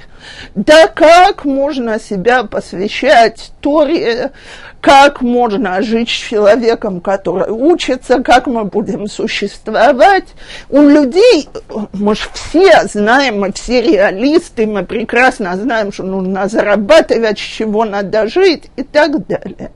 Да 0.53 0.87
как 0.87 1.43
можно 1.43 1.99
себя 1.99 2.43
посвящать 2.43 3.51
Торе, 3.61 4.31
как 4.81 5.21
можно 5.21 5.81
жить 5.81 6.09
с 6.09 6.11
человеком, 6.11 7.01
который 7.01 7.49
учится, 7.49 8.21
как 8.23 8.47
мы 8.47 8.65
будем 8.65 9.07
существовать. 9.07 10.27
У 10.69 10.81
людей, 10.81 11.49
мы 11.93 12.15
же 12.15 12.27
все 12.33 12.83
знаем, 12.87 13.39
мы 13.39 13.51
все 13.53 13.81
реалисты, 13.81 14.65
мы 14.65 14.83
прекрасно 14.83 15.55
знаем, 15.57 15.91
что 15.91 16.03
нужно 16.03 16.47
зарабатывать, 16.47 17.39
с 17.39 17.41
чего 17.41 17.85
надо 17.85 18.27
жить 18.27 18.69
и 18.75 18.83
так 18.83 19.25
далее. 19.27 19.71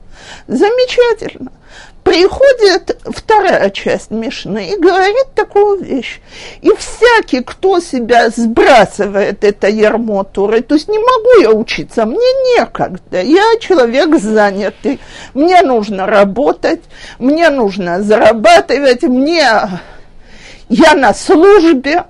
Замечательно 0.46 1.50
приходит 2.12 3.00
вторая 3.04 3.70
часть 3.70 4.10
Мишны 4.10 4.72
и 4.72 4.76
говорит 4.76 5.32
такую 5.34 5.82
вещь. 5.82 6.20
И 6.60 6.70
всякий, 6.76 7.40
кто 7.40 7.80
себя 7.80 8.28
сбрасывает 8.28 9.42
это 9.44 9.68
ярмо 9.68 10.22
Туры, 10.22 10.60
то 10.60 10.74
есть 10.74 10.88
не 10.88 10.98
могу 10.98 11.40
я 11.40 11.50
учиться, 11.52 12.04
мне 12.04 12.58
некогда, 12.58 13.22
я 13.22 13.42
человек 13.60 14.20
занятый, 14.20 15.00
мне 15.32 15.62
нужно 15.62 16.06
работать, 16.06 16.82
мне 17.18 17.48
нужно 17.48 18.02
зарабатывать, 18.02 19.04
мне 19.04 19.48
я 20.68 20.94
на 20.94 21.14
службе, 21.14 22.04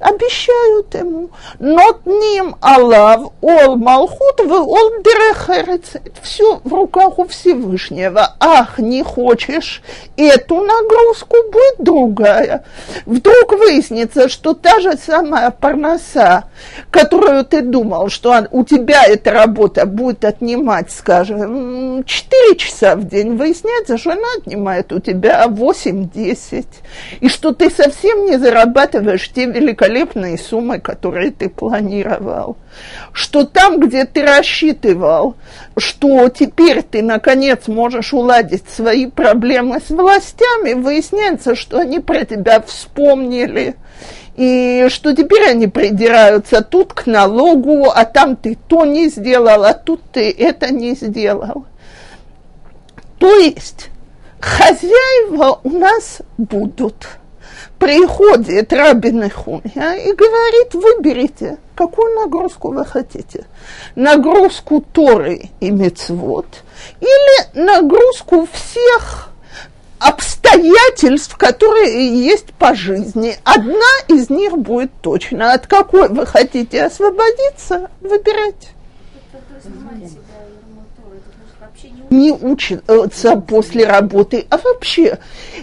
обещают 0.00 0.94
ему, 0.94 1.30
нотним 1.58 2.56
алав 2.60 3.32
ол 3.42 3.76
малхут 3.76 4.40
в 4.40 4.52
ол 4.52 4.90
дерехерец. 5.04 5.96
Все 6.22 6.60
в 6.64 6.72
руках 6.72 7.18
у 7.18 7.26
Всевышнего. 7.26 8.34
Ах, 8.40 8.78
не 8.78 9.02
хочешь 9.02 9.82
эту 10.16 10.60
нагрузку, 10.60 11.36
будет 11.52 11.74
другая. 11.78 12.64
Вдруг 13.04 13.52
выяснится, 13.52 14.28
что 14.28 14.54
та 14.54 14.80
же 14.80 14.94
самая 14.96 15.50
парноса, 15.50 16.44
которую 16.90 17.44
ты 17.44 17.60
думал, 17.60 18.08
что 18.08 18.46
у 18.50 18.64
тебя 18.64 19.04
эта 19.04 19.32
работа 19.32 19.84
будет 19.84 20.24
отнимать, 20.24 20.90
скажем, 20.90 22.04
4 22.04 22.56
часа 22.56 22.96
в 22.96 23.06
день, 23.06 23.36
выясняется, 23.36 23.98
что 23.98 24.12
она 24.12 24.28
отнимает 24.38 24.92
у 24.92 25.00
тебя 25.00 25.46
8-10. 25.46 26.66
И 27.20 27.28
что 27.28 27.52
ты 27.52 27.70
совсем 27.70 28.24
не 28.24 28.38
зарабатываешь 28.38 29.30
те 29.30 29.44
великолепные 29.44 29.89
великолепные 29.90 30.38
суммы, 30.38 30.78
которые 30.78 31.30
ты 31.30 31.48
планировал, 31.48 32.56
что 33.12 33.44
там, 33.44 33.80
где 33.80 34.04
ты 34.04 34.22
рассчитывал, 34.22 35.36
что 35.76 36.28
теперь 36.28 36.82
ты, 36.82 37.02
наконец, 37.02 37.66
можешь 37.66 38.12
уладить 38.12 38.68
свои 38.68 39.06
проблемы 39.06 39.80
с 39.80 39.90
властями, 39.90 40.74
выясняется, 40.74 41.54
что 41.54 41.78
они 41.78 42.00
про 42.00 42.24
тебя 42.24 42.60
вспомнили, 42.60 43.74
и 44.36 44.86
что 44.88 45.14
теперь 45.14 45.50
они 45.50 45.66
придираются 45.66 46.62
тут 46.62 46.92
к 46.94 47.06
налогу, 47.06 47.90
а 47.90 48.04
там 48.04 48.36
ты 48.36 48.56
то 48.68 48.84
не 48.84 49.08
сделал, 49.08 49.64
а 49.64 49.74
тут 49.74 50.00
ты 50.12 50.30
это 50.30 50.72
не 50.72 50.94
сделал. 50.94 51.66
То 53.18 53.34
есть 53.34 53.88
хозяева 54.40 55.60
у 55.62 55.70
нас 55.70 56.22
будут– 56.38 57.08
приходит 57.80 58.72
Рабин 58.72 59.28
Хуня 59.30 59.96
и 59.96 60.12
говорит, 60.12 60.74
выберите, 60.74 61.56
какую 61.74 62.14
нагрузку 62.20 62.72
вы 62.72 62.84
хотите. 62.84 63.46
Нагрузку 63.96 64.84
Торы 64.92 65.48
и 65.60 65.70
Мецвод 65.70 66.46
или 67.00 67.58
нагрузку 67.58 68.46
всех 68.52 69.30
обстоятельств, 69.98 71.36
которые 71.36 72.22
есть 72.22 72.52
по 72.52 72.74
жизни. 72.74 73.36
Одна 73.44 73.92
из 74.08 74.28
них 74.28 74.56
будет 74.58 74.92
точно. 75.00 75.54
От 75.54 75.66
какой 75.66 76.08
вы 76.08 76.26
хотите 76.26 76.84
освободиться, 76.84 77.90
выбирайте 78.02 78.68
не 82.10 82.32
учатся 82.32 83.36
после 83.36 83.86
работы, 83.86 84.46
а 84.50 84.58
вообще 84.58 85.18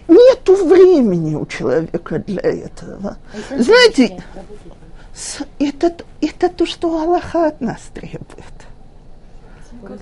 нету 0.08 0.66
времени 0.66 1.36
у 1.36 1.46
человека 1.46 2.20
для 2.20 2.42
этого. 2.42 3.18
А 3.52 3.60
Знаете, 3.60 4.24
это, 5.60 5.96
это 6.22 6.50
то, 6.50 6.66
что 6.66 7.00
Аллаха 7.02 7.48
от 7.48 7.62
нас 7.62 7.82
требует. 7.94 8.46
Как 9.86 10.00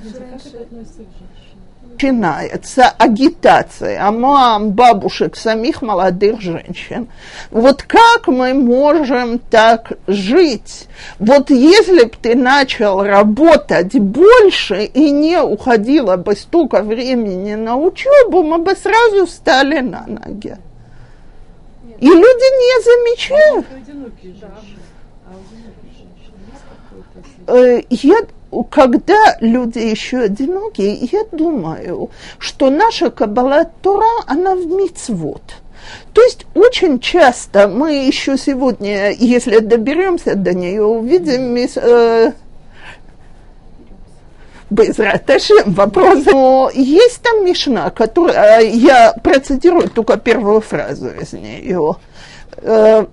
начинается 1.95 2.89
агитация 2.89 4.11
мам, 4.11 4.71
бабушек, 4.71 5.35
самих 5.35 5.81
молодых 5.81 6.41
женщин. 6.41 7.07
Вот 7.51 7.83
как 7.83 8.27
мы 8.27 8.53
можем 8.53 9.39
так 9.39 9.93
жить? 10.07 10.87
Вот 11.19 11.49
если 11.49 12.03
бы 12.03 12.11
ты 12.21 12.35
начал 12.35 13.01
работать 13.01 13.97
больше 13.99 14.83
и 14.83 15.11
не 15.11 15.41
уходило 15.41 16.17
бы 16.17 16.35
столько 16.35 16.81
времени 16.81 17.55
на 17.55 17.77
учебу, 17.77 18.43
мы 18.43 18.57
бы 18.59 18.75
сразу 18.75 19.25
встали 19.25 19.79
на 19.79 20.05
ноги. 20.05 20.57
И 21.99 22.07
люди 22.07 22.47
не 22.61 22.83
замечают. 22.83 23.65
Э, 27.47 27.81
я 27.89 28.17
когда 28.63 29.37
люди 29.39 29.79
еще 29.79 30.19
одинокие, 30.19 30.93
я 31.11 31.23
думаю, 31.31 32.09
что 32.39 32.69
наша 32.69 33.09
Каббала 33.09 33.65
Тора, 33.81 34.23
она 34.27 34.55
в 34.55 34.65
мицвод. 34.65 35.41
То 36.13 36.21
есть 36.21 36.45
очень 36.55 36.99
часто 36.99 37.67
мы 37.67 38.05
еще 38.05 38.37
сегодня, 38.37 39.11
если 39.11 39.59
доберемся 39.59 40.35
до 40.35 40.53
нее, 40.53 40.83
увидим 40.83 41.55
э, 41.55 42.31
Безраташем 44.69 45.73
вопрос. 45.73 46.25
Но 46.25 46.71
есть 46.73 47.21
там 47.21 47.45
Мишна, 47.45 47.91
которая, 47.91 48.61
я 48.61 49.13
процитирую 49.23 49.89
только 49.89 50.17
первую 50.17 50.61
фразу 50.61 51.09
из 51.09 51.33
нее. 51.33 51.95
Э, 52.57 53.05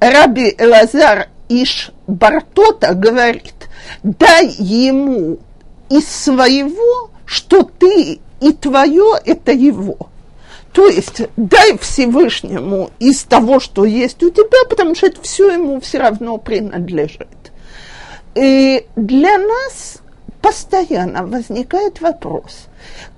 Раби 0.00 0.54
Элазар 0.58 1.28
Иш 1.50 1.90
Бартота 2.06 2.94
говорит, 2.94 3.68
дай 4.04 4.46
ему 4.46 5.38
из 5.90 6.08
своего, 6.08 7.10
что 7.26 7.64
ты 7.64 8.20
и 8.40 8.52
твое– 8.52 9.14
это 9.24 9.50
его. 9.52 9.98
То 10.72 10.86
есть 10.86 11.22
дай 11.36 11.76
Всевышнему 11.78 12.90
из 13.00 13.24
того, 13.24 13.58
что 13.58 13.84
есть 13.84 14.22
у 14.22 14.30
тебя, 14.30 14.64
потому 14.68 14.94
что 14.94 15.08
это 15.08 15.20
все 15.22 15.50
ему 15.50 15.80
все 15.80 15.98
равно 15.98 16.38
принадлежит. 16.38 17.26
И 18.36 18.86
для 18.94 19.36
нас 19.38 19.98
постоянно 20.40 21.26
возникает 21.26 22.00
вопрос, 22.00 22.68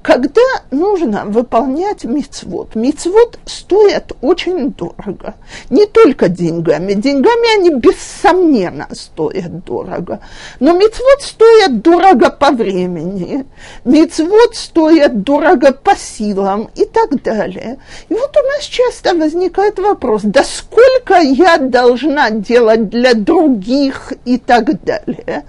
когда 0.03 0.43
нужно 0.73 1.25
выполнять 1.27 2.05
мицвод, 2.05 2.75
мицвод 2.75 3.39
стоят 3.47 4.13
очень 4.21 4.73
дорого. 4.73 5.35
Не 5.71 5.87
только 5.87 6.29
деньгами. 6.29 6.95
Деньгами 6.95 7.57
они 7.57 7.71
бессомненно 7.71 8.89
стоят 8.93 9.65
дорого. 9.65 10.19
Но 10.59 10.73
мицвод 10.73 11.23
стоят 11.23 11.83
дорого 11.83 12.31
по 12.31 12.51
времени. 12.51 13.47
Мицвод 13.85 14.57
стоят 14.57 15.23
дорого 15.23 15.73
по 15.73 15.97
силам 15.97 16.69
и 16.75 16.85
так 16.85 17.23
далее. 17.23 17.79
И 18.09 18.15
вот 18.15 18.37
у 18.37 18.47
нас 18.49 18.65
часто 18.65 19.15
возникает 19.15 19.79
вопрос, 19.79 20.23
да 20.25 20.43
сколько 20.43 21.15
я 21.21 21.59
должна 21.59 22.31
делать 22.31 22.89
для 22.89 23.15
других 23.15 24.13
и 24.25 24.39
так 24.39 24.83
далее 24.83 25.45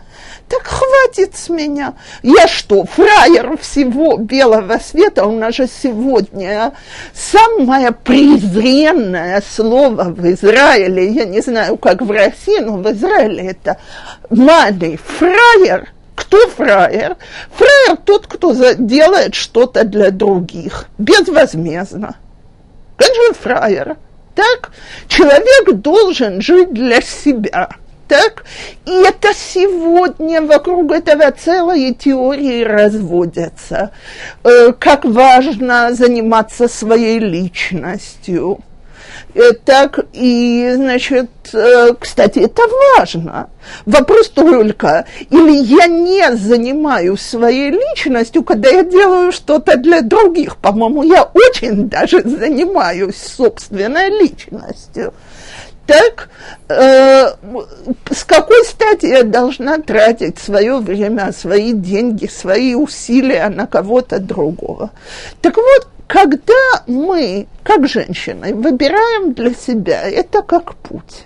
так 0.47 0.63
хватит 0.63 1.35
с 1.35 1.49
меня. 1.49 1.95
Я 2.21 2.47
что, 2.47 2.85
фраер 2.85 3.57
всего 3.57 4.17
белого 4.17 4.79
света? 4.79 5.25
У 5.25 5.31
нас 5.31 5.55
же 5.55 5.67
сегодня 5.67 6.73
самое 7.13 7.91
презренное 7.91 9.43
слово 9.47 10.05
в 10.05 10.25
Израиле, 10.31 11.09
я 11.09 11.25
не 11.25 11.41
знаю, 11.41 11.77
как 11.77 12.01
в 12.01 12.11
России, 12.11 12.59
но 12.59 12.77
в 12.77 12.91
Израиле 12.91 13.51
это 13.51 13.77
мали, 14.29 14.99
фраер. 15.17 15.89
Кто 16.15 16.47
фраер? 16.47 17.17
Фраер 17.55 17.97
тот, 17.97 18.27
кто 18.27 18.53
делает 18.73 19.33
что-то 19.33 19.83
для 19.83 20.11
других, 20.11 20.85
безвозмездно. 20.97 22.15
Как 22.97 23.07
же 23.07 23.33
фраер? 23.33 23.97
Так, 24.35 24.71
человек 25.07 25.73
должен 25.73 26.41
жить 26.41 26.73
для 26.73 27.01
себя– 27.01 27.69
так? 28.13 28.43
И 28.85 28.91
это 28.91 29.33
сегодня 29.33 30.41
вокруг 30.43 30.91
этого 30.91 31.31
целые 31.31 31.95
теории 31.95 32.63
разводятся. 32.63 33.89
Э, 34.43 34.71
как 34.73 35.03
важно 35.03 35.93
заниматься 35.93 36.67
своей 36.67 37.17
личностью. 37.17 38.59
Э, 39.33 39.53
так, 39.53 40.05
и, 40.13 40.73
значит, 40.75 41.31
э, 41.53 41.95
кстати, 41.99 42.37
это 42.37 42.61
важно. 42.97 43.49
Вопрос 43.87 44.29
только, 44.29 45.05
или 45.31 45.57
я 45.57 45.87
не 45.87 46.35
занимаюсь 46.35 47.21
своей 47.21 47.71
личностью, 47.71 48.43
когда 48.43 48.69
я 48.69 48.83
делаю 48.83 49.31
что-то 49.31 49.75
для 49.77 50.01
других. 50.01 50.57
По-моему, 50.57 51.01
я 51.01 51.23
очень 51.23 51.89
даже 51.89 52.21
занимаюсь 52.21 53.17
собственной 53.17 54.11
личностью 54.21 55.13
так 55.85 56.29
э, 56.69 57.27
с 58.11 58.23
какой 58.23 58.63
стати 58.65 59.05
я 59.05 59.23
должна 59.23 59.79
тратить 59.79 60.39
свое 60.39 60.77
время, 60.77 61.31
свои 61.33 61.73
деньги, 61.73 62.27
свои 62.27 62.75
усилия 62.75 63.49
на 63.49 63.67
кого-то 63.67 64.19
другого? 64.19 64.91
Так 65.41 65.57
вот, 65.57 65.87
когда 66.07 66.83
мы, 66.87 67.47
как 67.63 67.87
женщины, 67.87 68.53
выбираем 68.53 69.33
для 69.33 69.53
себя, 69.53 70.01
это 70.03 70.41
как 70.41 70.75
путь. 70.75 71.25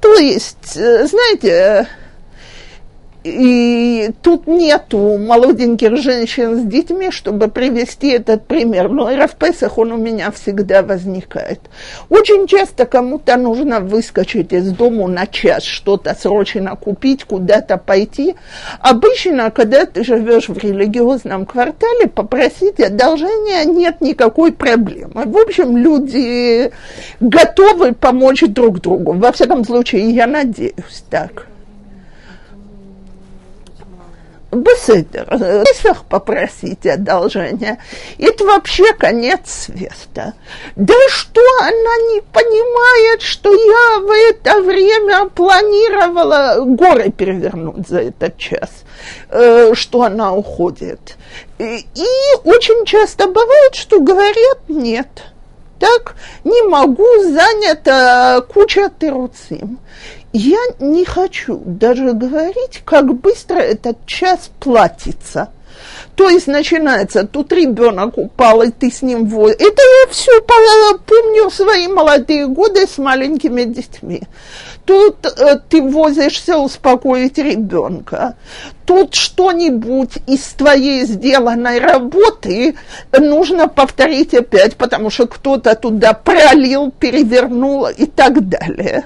То 0.00 0.14
есть, 0.16 0.76
э, 0.76 1.06
знаете, 1.06 1.88
и 3.24 4.10
тут 4.20 4.46
нету 4.46 5.16
молоденьких 5.16 5.96
женщин 5.96 6.60
с 6.60 6.64
детьми, 6.64 7.10
чтобы 7.10 7.48
привести 7.48 8.10
этот 8.10 8.46
пример. 8.46 8.90
Но 8.90 9.10
и 9.10 9.16
в 9.26 9.34
Песах 9.36 9.78
он 9.78 9.92
у 9.92 9.96
меня 9.96 10.30
всегда 10.30 10.82
возникает. 10.82 11.60
Очень 12.10 12.46
часто 12.46 12.84
кому-то 12.84 13.36
нужно 13.38 13.80
выскочить 13.80 14.52
из 14.52 14.70
дома 14.72 15.08
на 15.08 15.26
час, 15.26 15.64
что-то 15.64 16.14
срочно 16.14 16.76
купить, 16.76 17.24
куда-то 17.24 17.78
пойти. 17.78 18.34
Обычно, 18.80 19.50
когда 19.50 19.86
ты 19.86 20.04
живешь 20.04 20.50
в 20.50 20.58
религиозном 20.58 21.46
квартале, 21.46 22.08
попросить 22.08 22.78
одолжения 22.78 23.64
нет 23.64 24.02
никакой 24.02 24.52
проблемы. 24.52 25.24
В 25.24 25.38
общем, 25.38 25.78
люди 25.78 26.70
готовы 27.20 27.94
помочь 27.94 28.42
друг 28.42 28.82
другу. 28.82 29.12
Во 29.12 29.32
всяком 29.32 29.64
случае, 29.64 30.10
я 30.10 30.26
надеюсь 30.26 31.04
так. 31.08 31.53
Беседер, 34.54 35.26
Песах 35.64 36.04
попросить 36.04 36.86
одолжение, 36.86 37.78
это 38.18 38.44
вообще 38.44 38.92
конец 38.94 39.66
света. 39.66 40.34
Да 40.76 40.94
что 41.08 41.40
она 41.60 41.96
не 42.12 42.20
понимает, 42.20 43.22
что 43.22 43.52
я 43.52 44.00
в 44.00 44.10
это 44.10 44.62
время 44.62 45.26
планировала 45.28 46.64
горы 46.64 47.10
перевернуть 47.10 47.88
за 47.88 48.00
этот 48.02 48.36
час, 48.36 48.84
э, 49.30 49.74
что 49.74 50.02
она 50.02 50.32
уходит. 50.32 51.16
И, 51.58 51.86
и 51.94 52.06
очень 52.44 52.84
часто 52.84 53.26
бывает, 53.26 53.74
что 53.74 54.00
говорят 54.00 54.68
нет– 54.68 55.08
так 55.84 56.14
не 56.44 56.62
могу, 56.68 57.06
занята 57.22 58.40
куча 58.42 58.90
теруцим. 58.98 59.78
Я 60.36 60.58
не 60.80 61.04
хочу 61.04 61.62
даже 61.64 62.12
говорить, 62.12 62.82
как 62.84 63.14
быстро 63.14 63.60
этот 63.60 64.04
час 64.04 64.50
платится. 64.58 65.50
То 66.16 66.28
есть 66.28 66.48
начинается, 66.48 67.24
тут 67.24 67.52
ребенок 67.52 68.18
упал, 68.18 68.62
и 68.62 68.72
ты 68.72 68.90
с 68.90 69.02
ним 69.02 69.26
возишь. 69.26 69.58
Это 69.60 69.80
я 69.80 70.10
все 70.10 70.32
помню 70.42 71.50
свои 71.50 71.86
молодые 71.86 72.48
годы 72.48 72.84
с 72.88 72.98
маленькими 72.98 73.62
детьми. 73.62 74.22
Тут 74.84 75.24
э, 75.24 75.60
ты 75.68 75.80
возишься 75.80 76.58
успокоить 76.58 77.38
ребенка. 77.38 78.34
Тут 78.86 79.14
что-нибудь 79.14 80.18
из 80.26 80.42
твоей 80.54 81.04
сделанной 81.04 81.78
работы 81.78 82.74
нужно 83.12 83.68
повторить 83.68 84.34
опять, 84.34 84.74
потому 84.76 85.10
что 85.10 85.28
кто-то 85.28 85.76
туда 85.76 86.12
пролил, 86.12 86.90
перевернул 86.90 87.86
и 87.86 88.06
так 88.06 88.48
далее. 88.48 89.04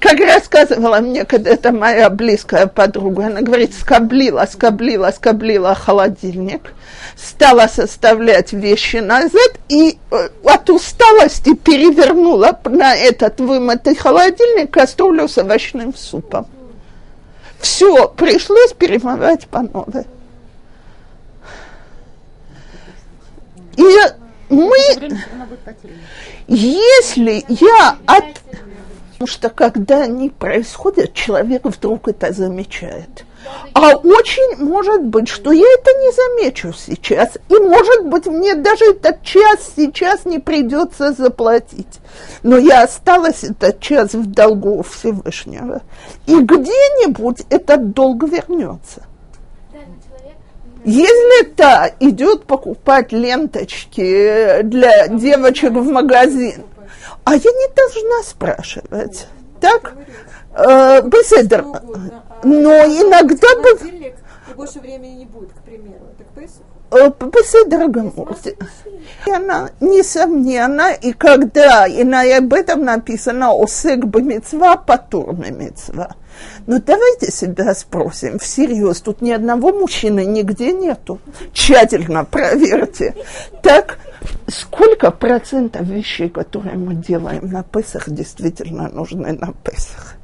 Как 0.00 0.20
рассказывала 0.20 1.00
мне 1.00 1.24
когда-то 1.24 1.72
моя 1.72 2.10
близкая 2.10 2.66
подруга, 2.66 3.26
она 3.26 3.40
говорит, 3.40 3.74
скоблила, 3.74 4.46
скоблила, 4.50 5.10
скоблила 5.10 5.74
холодильник, 5.74 6.74
стала 7.16 7.66
составлять 7.68 8.52
вещи 8.52 8.96
назад 8.96 9.58
и 9.68 9.98
э, 10.10 10.28
от 10.44 10.68
усталости 10.68 11.54
перевернула 11.54 12.58
на 12.64 12.94
этот 12.94 13.40
вымытый 13.40 13.94
холодильник 13.94 14.70
кастрюлю 14.70 15.26
с 15.26 15.38
овощным 15.38 15.94
супом. 15.94 16.46
Все, 17.60 18.08
пришлось 18.08 18.74
перемывать 18.74 19.46
по 19.46 19.62
новой. 19.62 20.04
И 23.76 23.96
мы, 24.50 24.76
если 26.46 27.44
я 27.48 27.96
от 28.06 28.24
Потому 29.24 29.38
что 29.38 29.48
когда 29.48 30.02
они 30.02 30.28
происходят, 30.28 31.14
человек 31.14 31.64
вдруг 31.64 32.08
это 32.08 32.30
замечает. 32.30 33.24
А 33.72 33.96
очень 33.96 34.62
может 34.62 35.02
быть, 35.02 35.28
что 35.28 35.50
я 35.50 35.64
это 35.64 35.90
не 35.98 36.12
замечу 36.12 36.74
сейчас. 36.74 37.38
И 37.48 37.54
может 37.54 38.06
быть, 38.06 38.26
мне 38.26 38.54
даже 38.54 38.84
этот 38.84 39.22
час 39.22 39.72
сейчас 39.74 40.26
не 40.26 40.40
придется 40.40 41.14
заплатить. 41.14 42.00
Но 42.42 42.58
я 42.58 42.82
осталась 42.82 43.44
этот 43.44 43.80
час 43.80 44.12
в 44.12 44.26
долгу 44.26 44.82
Всевышнего. 44.82 45.80
И 46.26 46.38
где-нибудь 46.38 47.46
этот 47.48 47.92
долг 47.94 48.24
вернется. 48.24 49.04
Если 50.84 51.46
та 51.56 51.92
идет 51.98 52.44
покупать 52.44 53.12
ленточки 53.12 54.60
для 54.64 55.08
девочек 55.08 55.72
в 55.72 55.90
магазин, 55.90 56.64
а 57.24 57.34
я 57.34 57.50
не 57.50 57.74
должна 57.74 58.22
спрашивать. 58.22 59.26
Так? 59.60 59.94
Э, 60.52 61.02
Беседер. 61.02 61.64
Но 62.42 62.70
иногда... 62.84 63.48
бы 63.62 64.14
больше 64.54 64.78
времени 64.80 65.18
не 65.18 65.24
будет, 65.24 65.50
к 65.52 65.62
примеру. 65.64 66.04
Беседер 66.90 67.88
Гамур. 67.88 68.36
Она, 69.26 69.70
несомненно, 69.80 70.92
и 70.92 71.12
когда, 71.12 71.86
и 71.86 72.04
на 72.04 72.22
об 72.36 72.52
этом 72.54 72.84
написано 72.84 73.50
«Осек 73.52 74.04
бы 74.04 74.22
мецва, 74.22 74.76
патур 74.76 75.34
мецва». 75.34 76.14
Но 76.66 76.78
давайте 76.78 77.32
себя 77.32 77.74
спросим, 77.74 78.38
всерьез, 78.38 79.00
тут 79.00 79.22
ни 79.22 79.30
одного 79.30 79.72
мужчины 79.72 80.24
нигде 80.24 80.72
нету. 80.72 81.18
Тщательно 81.52 82.24
проверьте. 82.24 83.14
Так, 83.62 83.98
сколько 84.48 85.10
процентов 85.10 85.86
вещей, 85.86 86.28
которые 86.28 86.76
мы 86.76 86.94
делаем 86.94 87.48
на 87.50 87.62
Песах, 87.62 88.08
действительно 88.08 88.88
нужны 88.88 89.32
на 89.32 89.52
Песах? 89.52 90.16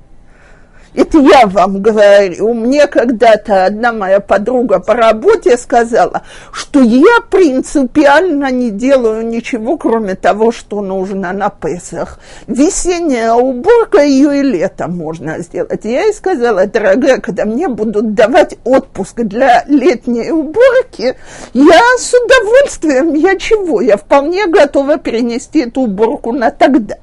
Это 0.94 1.18
я 1.18 1.46
вам 1.46 1.81
говорю. 1.81 2.53
Мне 2.55 2.87
когда-то 2.87 3.66
одна 3.66 3.92
моя 3.92 4.20
подруга 4.20 4.81
по 4.81 4.94
работе 4.94 5.57
сказала, 5.57 6.22
что 6.53 6.81
я 6.81 7.20
принципиально 7.31 8.50
не 8.50 8.70
делаю 8.70 9.26
ничего, 9.26 9.79
кроме 9.79 10.16
того, 10.16 10.50
что 10.50 10.81
нужно 10.81 11.33
на 11.33 11.48
Песах. 11.48 12.18
Весенняя 12.48 13.33
уборка, 13.33 14.03
ее 14.03 14.40
и 14.40 14.42
летом 14.42 14.96
можно 14.96 15.38
сделать. 15.38 15.85
Я 15.85 16.03
ей 16.03 16.12
сказала, 16.12 16.66
дорогая, 16.66 17.20
когда 17.20 17.44
мне 17.44 17.68
будут 17.68 18.14
давать 18.14 18.57
отпуск 18.64 19.20
для 19.20 19.64
летней 19.68 20.33
уборки, 20.33 21.16
я 21.55 21.81
с 21.98 22.14
удовольствием, 22.14 23.14
я 23.14 23.37
чего, 23.37 23.81
я 23.81 23.96
вполне 23.96 24.46
готова 24.46 24.98
перенести 24.98 25.61
эту 25.61 25.83
уборку 25.83 26.33
на 26.33 26.50
тогда. 26.50 26.96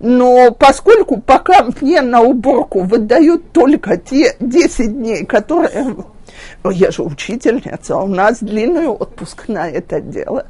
Но 0.00 0.50
поскольку 0.52 1.20
пока 1.20 1.66
мне 1.80 2.00
на 2.02 2.20
уборку 2.20 2.82
выдают 2.82 3.52
только 3.52 3.96
те 3.96 4.36
10 4.40 4.92
дней, 4.92 5.24
которые 5.24 6.04
я 6.70 6.90
же 6.90 7.02
учительница, 7.02 7.96
у 7.96 8.06
нас 8.06 8.38
длинный 8.40 8.88
отпуск 8.88 9.48
на 9.48 9.68
это 9.68 10.00
дело. 10.00 10.46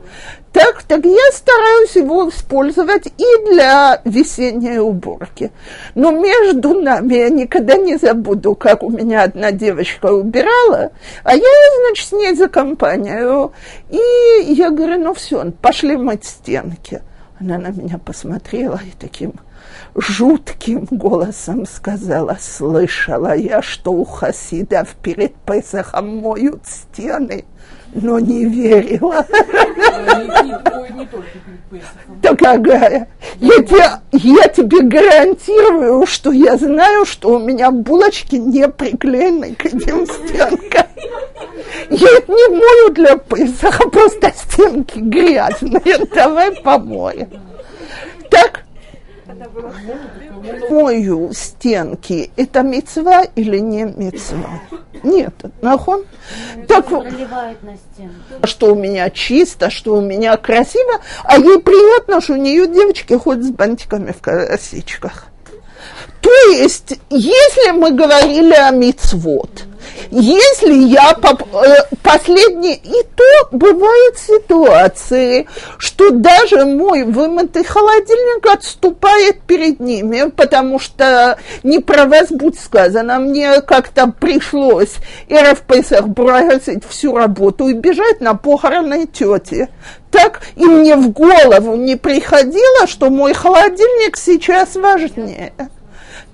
Так, 0.52 0.82
так 0.84 1.04
я 1.04 1.32
стараюсь 1.32 1.96
его 1.96 2.28
использовать 2.28 3.06
и 3.06 3.50
для 3.50 4.00
весенней 4.04 4.78
уборки. 4.78 5.50
Но 5.94 6.12
между 6.12 6.80
нами 6.80 7.14
я 7.14 7.28
никогда 7.28 7.76
не 7.76 7.96
забуду, 7.96 8.54
как 8.54 8.82
у 8.82 8.90
меня 8.90 9.24
одна 9.24 9.52
девочка 9.52 10.06
убирала, 10.06 10.92
а 11.24 11.36
я, 11.36 11.42
значит, 11.86 12.08
с 12.08 12.12
ней 12.12 12.34
за 12.34 12.48
компанию. 12.48 13.52
И 13.90 14.52
я 14.52 14.70
говорю, 14.70 14.98
ну 14.98 15.14
все, 15.14 15.52
пошли 15.60 15.96
мыть 15.96 16.24
стенки. 16.24 17.02
Она 17.38 17.58
на 17.58 17.68
меня 17.68 17.98
посмотрела 17.98 18.80
и 18.82 18.92
таким 18.98 19.34
жутким 19.94 20.86
голосом 20.90 21.66
сказала, 21.66 22.38
слышала 22.40 23.36
я, 23.36 23.60
что 23.60 23.92
у 23.92 24.04
хасидов 24.04 24.94
перед 25.02 25.34
Песахом 25.34 26.18
моют 26.18 26.62
стены, 26.66 27.44
но 27.92 28.18
не 28.18 28.46
верила. 28.46 29.26
Дорогая, 32.22 33.08
я 33.36 33.62
тебе, 33.62 33.90
я 34.12 34.48
тебе 34.48 34.82
гарантирую, 34.82 36.06
что 36.06 36.32
я 36.32 36.56
знаю, 36.56 37.04
что 37.04 37.36
у 37.36 37.38
меня 37.38 37.70
булочки 37.70 38.36
не 38.36 38.68
приклеены 38.68 39.54
к 39.54 39.66
этим 39.66 40.06
стенкам. 40.06 40.86
Я 41.90 42.18
их 42.18 42.28
не 42.28 42.48
мою 42.48 42.90
для 42.90 43.16
Песаха, 43.16 43.88
просто 43.88 44.32
стенки 44.34 44.98
грязные. 44.98 46.06
Давай 46.14 46.52
помоем. 46.52 47.30
Так? 48.30 48.62
Мою 50.70 51.32
стенки, 51.32 52.30
это 52.36 52.62
мецва 52.62 53.22
или 53.34 53.58
не 53.58 53.84
мецва? 53.84 54.60
Нет, 55.02 55.34
нахон. 55.62 56.04
Так, 56.66 56.90
на 56.90 57.04
стену. 57.76 58.12
что 58.44 58.72
у 58.72 58.74
меня 58.74 59.10
чисто, 59.10 59.70
что 59.70 59.94
у 59.94 60.00
меня 60.00 60.36
красиво, 60.36 61.00
а 61.24 61.38
ей 61.38 61.58
приятно, 61.58 62.20
что 62.20 62.34
у 62.34 62.36
нее 62.36 62.66
девочки 62.66 63.14
ходят 63.14 63.44
с 63.44 63.50
бантиками 63.50 64.12
в 64.12 64.20
косичках. 64.20 65.26
То 66.20 66.30
есть, 66.50 66.98
если 67.10 67.70
мы 67.70 67.92
говорили 67.92 68.54
о 68.54 68.70
мицвод, 68.70 69.64
если 70.10 70.72
я 70.72 71.14
поп- 71.14 71.54
э, 71.54 71.76
последний, 72.02 72.74
и 72.74 73.02
то 73.14 73.48
бывают 73.52 74.18
ситуации, 74.18 75.46
что 75.78 76.10
даже 76.10 76.64
мой 76.64 77.04
вымытый 77.04 77.64
холодильник 77.64 78.46
отступает 78.46 79.40
перед 79.42 79.80
ними, 79.80 80.30
потому 80.30 80.78
что 80.78 81.38
не 81.62 81.80
про 81.80 82.06
вас 82.06 82.28
будет 82.30 82.58
сказано, 82.58 83.18
мне 83.18 83.60
как-то 83.60 84.12
пришлось 84.12 84.94
Эров 85.28 85.60
Песах 85.62 86.08
бросить 86.08 86.84
всю 86.88 87.16
работу 87.16 87.68
и 87.68 87.72
бежать 87.72 88.20
на 88.20 88.34
похороны 88.34 89.06
тети. 89.06 89.68
Так 90.10 90.40
и 90.56 90.64
мне 90.64 90.96
в 90.96 91.10
голову 91.10 91.74
не 91.74 91.96
приходило, 91.96 92.86
что 92.86 93.10
мой 93.10 93.34
холодильник 93.34 94.16
сейчас 94.16 94.74
важнее. 94.76 95.52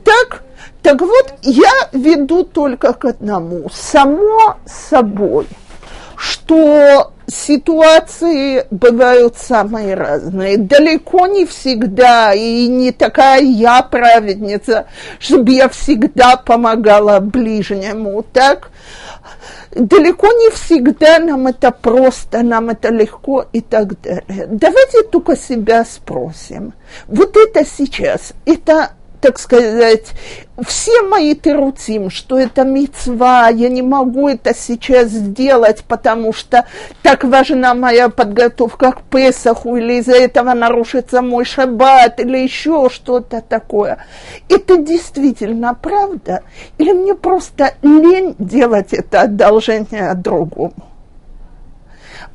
Так, 0.05 0.43
так 0.83 1.01
вот, 1.01 1.35
я 1.42 1.73
веду 1.92 2.45
только 2.45 2.92
к 2.92 3.05
одному, 3.05 3.71
само 3.73 4.57
собой, 4.66 5.47
что 6.16 7.12
ситуации 7.27 8.66
бывают 8.71 9.37
самые 9.37 9.95
разные. 9.95 10.59
Далеко 10.59 11.27
не 11.27 11.47
всегда, 11.47 12.35
и 12.35 12.66
не 12.66 12.92
такая 12.92 13.42
я 13.42 13.83
праведница, 13.83 14.87
чтобы 15.18 15.53
я 15.53 15.68
всегда 15.68 16.37
помогала 16.37 17.21
ближнему, 17.21 18.25
так? 18.33 18.71
Далеко 19.71 20.27
не 20.27 20.51
всегда 20.51 21.18
нам 21.18 21.47
это 21.47 21.71
просто, 21.71 22.42
нам 22.42 22.71
это 22.71 22.90
легко 22.90 23.47
и 23.53 23.61
так 23.61 24.01
далее. 24.01 24.47
Давайте 24.49 25.03
только 25.05 25.37
себя 25.37 25.85
спросим. 25.85 26.75
Вот 27.07 27.37
это 27.37 27.64
сейчас, 27.64 28.33
это 28.45 28.90
так 29.23 29.39
сказать, 29.39 30.09
все 30.67 31.03
мои 31.03 31.37
тирутим, 31.37 32.11
что 32.11 32.39
это 32.39 32.65
мецва, 32.65 33.49
я 33.49 33.69
не 33.69 33.81
могу 33.81 34.29
это 34.29 34.53
сейчас 34.53 35.11
сделать, 35.11 35.85
потому 35.87 36.33
что 36.33 36.67
так 37.03 37.23
важна 37.23 37.73
моя 37.75 38.09
подготовка 38.09 38.91
к 38.91 39.03
Песаху, 39.03 39.77
или 39.77 40.01
из-за 40.01 40.17
этого 40.17 40.53
нарушится 40.55 41.23
мой 41.23 41.45
шаббат, 41.45 42.19
или 42.19 42.39
еще 42.39 42.91
что-то 42.91 43.41
такое. 43.41 44.05
Это 44.49 44.77
действительно 44.77 45.73
правда? 45.75 46.43
Или 46.79 46.93
мне 46.93 47.15
просто 47.15 47.75
лень 47.83 48.35
делать 48.41 48.93
это 48.93 49.23
одолжение 49.23 50.13
другому? 50.15 50.75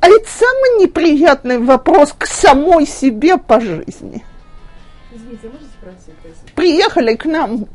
А 0.00 0.08
это 0.08 0.26
самый 0.26 0.82
неприятный 0.84 1.58
вопрос 1.58 2.14
к 2.16 2.26
самой 2.26 2.86
себе 2.86 3.36
по 3.36 3.60
жизни. 3.60 4.24
Извините, 5.12 5.48
а 5.48 5.77
приехали 6.54 7.14
к 7.14 7.24
нам 7.24 7.66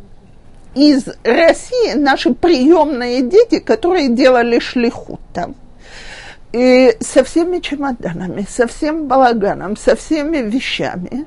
из 0.75 1.07
России 1.23 1.93
наши 1.93 2.33
приемные 2.33 3.21
дети, 3.21 3.59
которые 3.59 4.09
делали 4.09 4.59
шлихут 4.59 5.19
там. 5.33 5.55
И 6.53 6.95
со 6.99 7.23
всеми 7.23 7.57
чемоданами, 7.59 8.45
со 8.47 8.67
всем 8.67 9.07
балаганом, 9.07 9.75
со 9.75 9.95
всеми 9.95 10.37
вещами. 10.37 11.25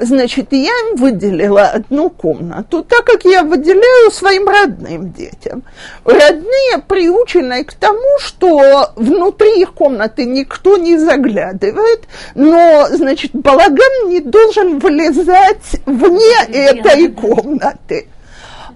Значит, 0.00 0.48
я 0.52 0.70
им 0.70 0.96
выделила 0.96 1.64
одну 1.64 2.08
комнату, 2.08 2.82
так 2.82 3.04
как 3.04 3.26
я 3.26 3.42
выделяю 3.42 4.10
своим 4.10 4.48
родным 4.48 5.12
детям. 5.12 5.62
Родные 6.06 6.78
приучены 6.88 7.64
к 7.64 7.74
тому, 7.74 8.18
что 8.18 8.92
внутри 8.96 9.60
их 9.60 9.74
комнаты 9.74 10.24
никто 10.24 10.78
не 10.78 10.96
заглядывает, 10.96 12.04
но, 12.34 12.88
значит, 12.92 13.32
балаган 13.34 14.08
не 14.08 14.20
должен 14.20 14.78
вылезать 14.78 15.82
вне 15.84 16.46
этой 16.48 17.08
комнаты. 17.08 18.06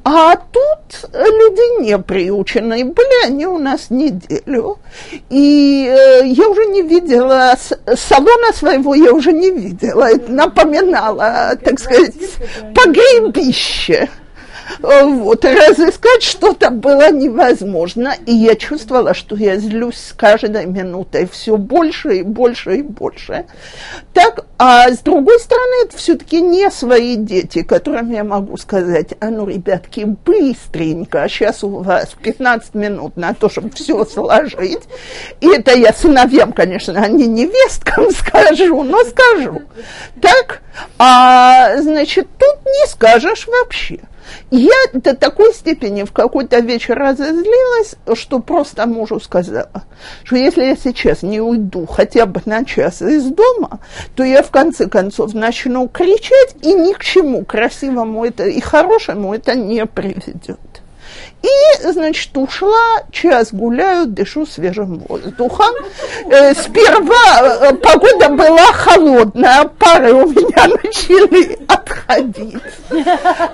А 0.08 0.36
тут 0.36 1.10
люди 1.12 1.82
не 1.82 1.98
приученные 1.98 2.84
были, 2.84 3.26
они 3.26 3.44
у 3.44 3.58
нас 3.58 3.90
неделю. 3.90 4.78
И 5.30 5.84
э, 5.92 6.26
я 6.28 6.48
уже 6.48 6.66
не 6.66 6.82
видела, 6.82 7.56
с- 7.58 7.76
салона 7.96 8.52
своего 8.54 8.94
я 8.94 9.12
уже 9.12 9.32
не 9.32 9.50
видела. 9.50 10.04
Это 10.04 10.30
напоминало, 10.30 11.58
так 11.60 11.80
сказать, 11.80 12.14
погребище. 12.72 14.08
Э, 14.82 15.04
Вот, 15.04 15.44
и 15.44 15.48
разыскать 15.48 16.22
что-то 16.22 16.70
было 16.70 17.10
невозможно. 17.10 18.14
И 18.26 18.32
я 18.32 18.54
чувствовала, 18.54 19.14
что 19.14 19.36
я 19.36 19.56
злюсь 19.56 19.98
с 19.98 20.12
каждой 20.12 20.66
минутой 20.66 21.28
все 21.30 21.56
больше 21.56 22.18
и 22.18 22.22
больше 22.22 22.76
и 22.76 22.82
больше. 22.82 23.46
Так, 24.12 24.46
а 24.58 24.90
с 24.90 24.98
другой 24.98 25.38
стороны, 25.40 25.84
это 25.84 25.96
все-таки 25.96 26.40
не 26.40 26.70
свои 26.70 27.16
дети, 27.16 27.62
которым 27.62 28.10
я 28.10 28.24
могу 28.24 28.56
сказать, 28.56 29.14
а 29.20 29.28
ну, 29.28 29.46
ребятки, 29.46 30.04
быстренько, 30.24 31.26
сейчас 31.28 31.62
у 31.62 31.82
вас 31.82 32.14
15 32.22 32.74
минут 32.74 33.16
на 33.16 33.34
то, 33.34 33.48
чтобы 33.48 33.70
все 33.70 34.04
сложить. 34.04 34.82
И 35.40 35.46
это 35.48 35.74
я 35.74 35.92
сыновьям, 35.92 36.52
конечно, 36.52 37.00
а 37.00 37.08
не 37.08 37.26
невесткам 37.26 38.10
скажу, 38.10 38.82
но 38.82 39.04
скажу. 39.04 39.62
Так, 40.20 40.62
а, 40.98 41.76
значит, 41.80 42.28
тут 42.38 42.64
не 42.64 42.86
скажешь 42.88 43.46
вообще. 43.46 44.00
Я 44.50 44.74
до 44.92 45.14
такой 45.14 45.52
степени 45.52 46.04
в 46.04 46.12
какой-то 46.12 46.60
вечер 46.60 46.98
разозлилась, 46.98 47.96
что 48.14 48.40
просто 48.40 48.86
мужу 48.86 49.20
сказала, 49.20 49.84
что 50.24 50.36
если 50.36 50.64
я 50.64 50.76
сейчас 50.76 51.22
не 51.22 51.40
уйду 51.40 51.86
хотя 51.86 52.26
бы 52.26 52.40
на 52.44 52.64
час 52.64 53.02
из 53.02 53.24
дома, 53.24 53.80
то 54.14 54.24
я 54.24 54.42
в 54.42 54.50
конце 54.50 54.88
концов 54.88 55.34
начну 55.34 55.88
кричать, 55.88 56.56
и 56.62 56.72
ни 56.72 56.92
к 56.92 57.02
чему 57.02 57.44
красивому 57.44 58.24
это 58.24 58.44
и 58.46 58.60
хорошему 58.60 59.34
это 59.34 59.54
не 59.54 59.86
приведет. 59.86 60.58
И, 61.42 61.92
значит, 61.92 62.36
ушла, 62.36 63.02
час 63.12 63.48
гуляю, 63.52 64.06
дышу 64.06 64.46
свежим 64.46 65.04
воздухом. 65.08 65.72
Э, 66.30 66.54
сперва 66.54 67.40
э, 67.40 67.74
погода 67.74 68.30
была 68.30 68.72
холодная, 68.72 69.64
пары 69.78 70.12
у 70.12 70.26
меня 70.26 70.66
начали 70.82 71.58
отходить. 71.68 72.56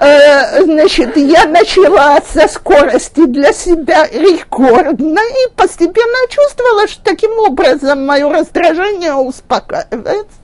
Э, 0.01 0.62
значит, 0.64 1.16
я 1.16 1.44
начала 1.46 2.20
со 2.22 2.48
скорости 2.48 3.27
для 3.27 3.53
себя 3.53 4.07
рекордной 4.07 5.31
и 5.46 5.51
постепенно 5.55 6.29
чувствовала, 6.31 6.88
что 6.88 7.03
таким 7.05 7.33
образом 7.38 8.07
мое 8.07 8.31
раздражение 8.31 9.14
успокаивается. 9.14 10.41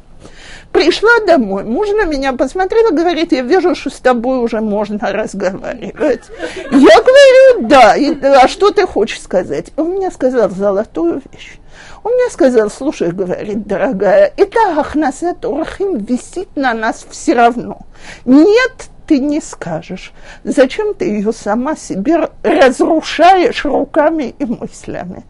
Пришла 0.73 1.11
домой, 1.27 1.65
муж 1.65 1.89
на 1.89 2.05
меня 2.05 2.35
посмотрел 2.35 2.93
и 2.93 2.95
говорит, 2.95 3.33
я 3.33 3.43
вижу, 3.43 3.75
что 3.75 3.91
с 3.91 4.01
тобой 4.01 4.39
уже 4.39 4.61
можно 4.61 4.99
разговаривать. 5.01 6.23
Я 6.71 7.03
говорю, 7.03 7.69
да, 7.69 7.97
и, 7.97 8.15
а 8.23 8.47
что 8.49 8.71
ты 8.71 8.87
хочешь 8.87 9.21
сказать? 9.21 9.73
Он 9.77 9.93
мне 9.93 10.11
сказал 10.11 10.51
золотую 10.51 11.23
вещь. 11.33 11.59
Он 12.05 12.13
мне 12.13 12.31
сказал, 12.31 12.71
слушай, 12.71 13.11
говорит, 13.11 13.67
дорогая, 13.67 14.33
это 14.37 14.59
Ахнасет 14.79 15.45
Урахим 15.45 15.99
висит 15.99 16.49
на 16.55 16.75
нас 16.75 17.05
все 17.11 17.35
равно. 17.35 17.81
Нет, 18.25 18.89
ты 19.07 19.19
не 19.19 19.41
скажешь. 19.41 20.13
Зачем 20.45 20.95
ты 20.95 21.07
ее 21.07 21.33
сама 21.33 21.77
себе 21.77 22.29
разрушаешь 22.43 23.65
руками 23.65 24.35
и 24.39 24.45
мыслями? 24.45 25.25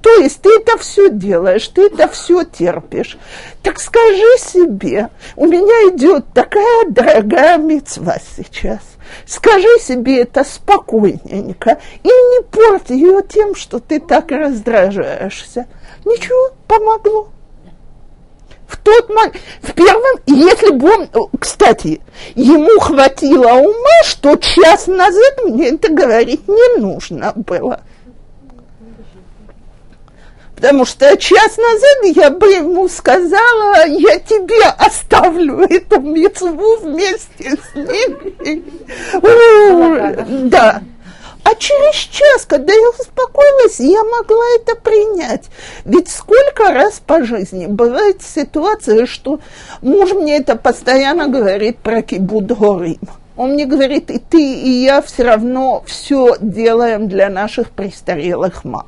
То 0.00 0.10
есть 0.16 0.42
ты 0.42 0.50
это 0.56 0.76
все 0.78 1.10
делаешь, 1.10 1.68
ты 1.68 1.86
это 1.86 2.08
все 2.08 2.44
терпишь. 2.44 3.16
Так 3.62 3.78
скажи 3.78 4.38
себе, 4.38 5.08
у 5.36 5.46
меня 5.46 5.94
идет 5.94 6.26
такая 6.34 6.86
дорогая 6.88 7.58
мецва 7.58 8.16
сейчас. 8.36 8.80
Скажи 9.26 9.68
себе 9.80 10.22
это 10.22 10.44
спокойненько 10.44 11.78
и 12.02 12.08
не 12.08 12.42
порти 12.42 12.92
ее 12.92 13.22
тем, 13.22 13.54
что 13.54 13.78
ты 13.78 14.00
так 14.00 14.30
раздражаешься. 14.30 15.66
Ничего, 16.04 16.50
помогло. 16.66 17.28
В 18.66 18.76
тот 18.78 19.08
момент, 19.10 19.36
в 19.60 19.72
первом, 19.74 20.18
если 20.26 20.70
бы 20.70 20.90
он, 20.90 21.28
кстати, 21.38 22.00
ему 22.34 22.80
хватило 22.80 23.52
ума, 23.52 24.02
что 24.04 24.36
час 24.36 24.86
назад 24.86 25.44
мне 25.44 25.68
это 25.68 25.92
говорить 25.92 26.48
не 26.48 26.80
нужно 26.80 27.32
было. 27.36 27.82
Потому 30.62 30.84
что 30.84 31.16
час 31.16 31.56
назад 31.56 32.16
я 32.16 32.30
бы 32.30 32.46
ему 32.46 32.88
сказала, 32.88 33.84
я 33.84 34.20
тебе 34.20 34.64
оставлю 34.78 35.62
эту 35.62 36.00
мецву 36.00 36.76
вместе 36.76 37.58
с 37.58 37.74
ним. 37.74 38.62
Да. 40.48 40.80
А 41.42 41.54
через 41.56 41.96
час, 41.96 42.46
когда 42.46 42.72
я 42.72 42.90
успокоилась, 42.90 43.80
я 43.80 44.04
могла 44.04 44.44
это 44.60 44.76
принять. 44.76 45.46
Ведь 45.84 46.08
сколько 46.08 46.72
раз 46.72 47.02
по 47.04 47.24
жизни 47.24 47.66
бывает 47.66 48.22
ситуация, 48.22 49.06
что 49.06 49.40
муж 49.80 50.12
мне 50.12 50.36
это 50.36 50.54
постоянно 50.54 51.26
говорит 51.26 51.78
про 51.78 52.02
кибуд 52.02 52.46
горим. 52.46 53.00
Он 53.36 53.52
мне 53.52 53.64
говорит, 53.64 54.10
и 54.10 54.18
ты, 54.18 54.42
и 54.42 54.82
я 54.84 55.00
все 55.00 55.22
равно 55.24 55.82
все 55.86 56.36
делаем 56.40 57.08
для 57.08 57.30
наших 57.30 57.70
престарелых 57.70 58.64
мам. 58.64 58.86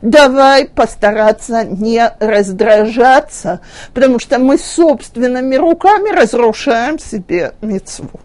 Давай 0.00 0.66
постараться 0.66 1.64
не 1.64 2.10
раздражаться, 2.18 3.60
потому 3.92 4.18
что 4.18 4.38
мы 4.38 4.58
собственными 4.58 5.56
руками 5.56 6.10
разрушаем 6.10 6.98
себе 6.98 7.52
мецву. 7.60 8.20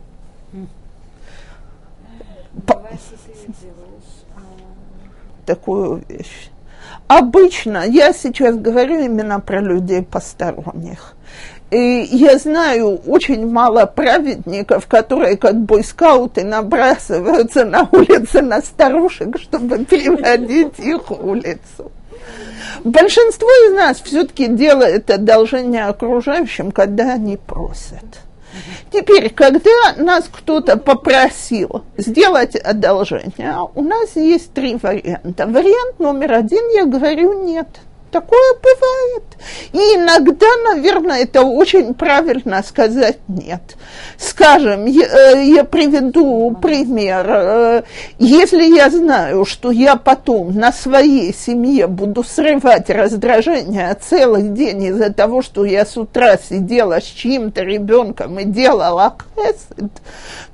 Такую 5.46 6.04
вещь. 6.10 6.50
Обычно, 7.08 7.86
я 7.86 8.12
сейчас 8.12 8.58
говорю 8.58 9.00
именно 9.00 9.40
про 9.40 9.62
людей 9.62 10.04
посторонних. 10.04 11.16
И 11.70 12.08
я 12.12 12.38
знаю 12.38 13.02
очень 13.06 13.46
мало 13.50 13.86
праведников, 13.86 14.88
которые 14.88 15.36
как 15.36 15.60
бойскауты 15.60 16.46
набрасываются 16.46 17.66
на 17.66 17.90
улице 17.92 18.42
на 18.42 18.62
старушек, 18.62 19.38
чтобы 19.40 19.84
переводить 19.84 20.80
их 20.80 21.12
улицу. 21.12 21.92
Большинство 22.86 23.50
из 23.68 23.74
нас 23.74 24.02
все-таки 24.02 24.48
делает 24.48 25.12
одолжение 25.12 25.86
окружающим, 25.86 26.72
когда 26.72 27.14
они 27.14 27.36
просят. 27.36 28.22
Теперь, 28.92 29.30
когда 29.30 29.94
нас 29.98 30.30
кто-то 30.32 30.78
попросил 30.78 31.84
сделать 31.98 32.56
одолжение, 32.56 33.58
у 33.76 33.82
нас 33.82 34.16
есть 34.16 34.54
три 34.54 34.78
варианта. 34.82 35.46
Вариант 35.46 36.00
номер 36.00 36.34
один, 36.34 36.64
я 36.74 36.86
говорю 36.86 37.44
нет– 37.44 37.68
Такое 38.18 38.54
бывает. 38.64 39.24
И 39.74 39.78
иногда, 39.78 40.48
наверное, 40.74 41.22
это 41.22 41.44
очень 41.44 41.94
правильно 41.94 42.64
сказать 42.64 43.20
нет. 43.28 43.78
Скажем, 44.18 44.88
я, 44.88 45.06
э, 45.06 45.46
я 45.46 45.64
приведу 45.64 46.58
пример. 46.60 47.26
Э, 47.30 47.84
если 48.18 48.64
я 48.64 48.90
знаю, 48.90 49.46
что 49.46 49.70
я 49.70 49.98
потом 49.98 50.56
на 50.56 50.74
своей 50.74 51.32
семье 51.32 51.86
буду 51.86 52.24
срывать 52.24 52.90
раздражение 52.90 53.96
целый 54.02 54.50
день 54.50 54.86
из-за 54.86 55.14
того, 55.14 55.44
что 55.44 55.64
я 55.64 55.86
с 55.86 55.96
утра 55.96 56.38
сидела 56.38 57.00
с 57.00 57.04
чьим-то 57.04 57.62
ребенком 57.62 58.40
и 58.40 58.46
делала 58.46 59.16
хесед, 59.36 59.92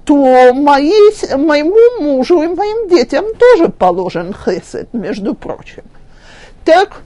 то 0.04 0.54
моей, 0.54 1.14
моему 1.38 2.04
мужу 2.04 2.42
и 2.42 2.48
моим 2.48 2.90
детям 2.90 3.24
тоже 3.40 3.70
положен 3.70 4.34
хесед, 4.34 4.90
между 4.92 5.34
прочим. 5.34 5.84
Так, 6.66 7.02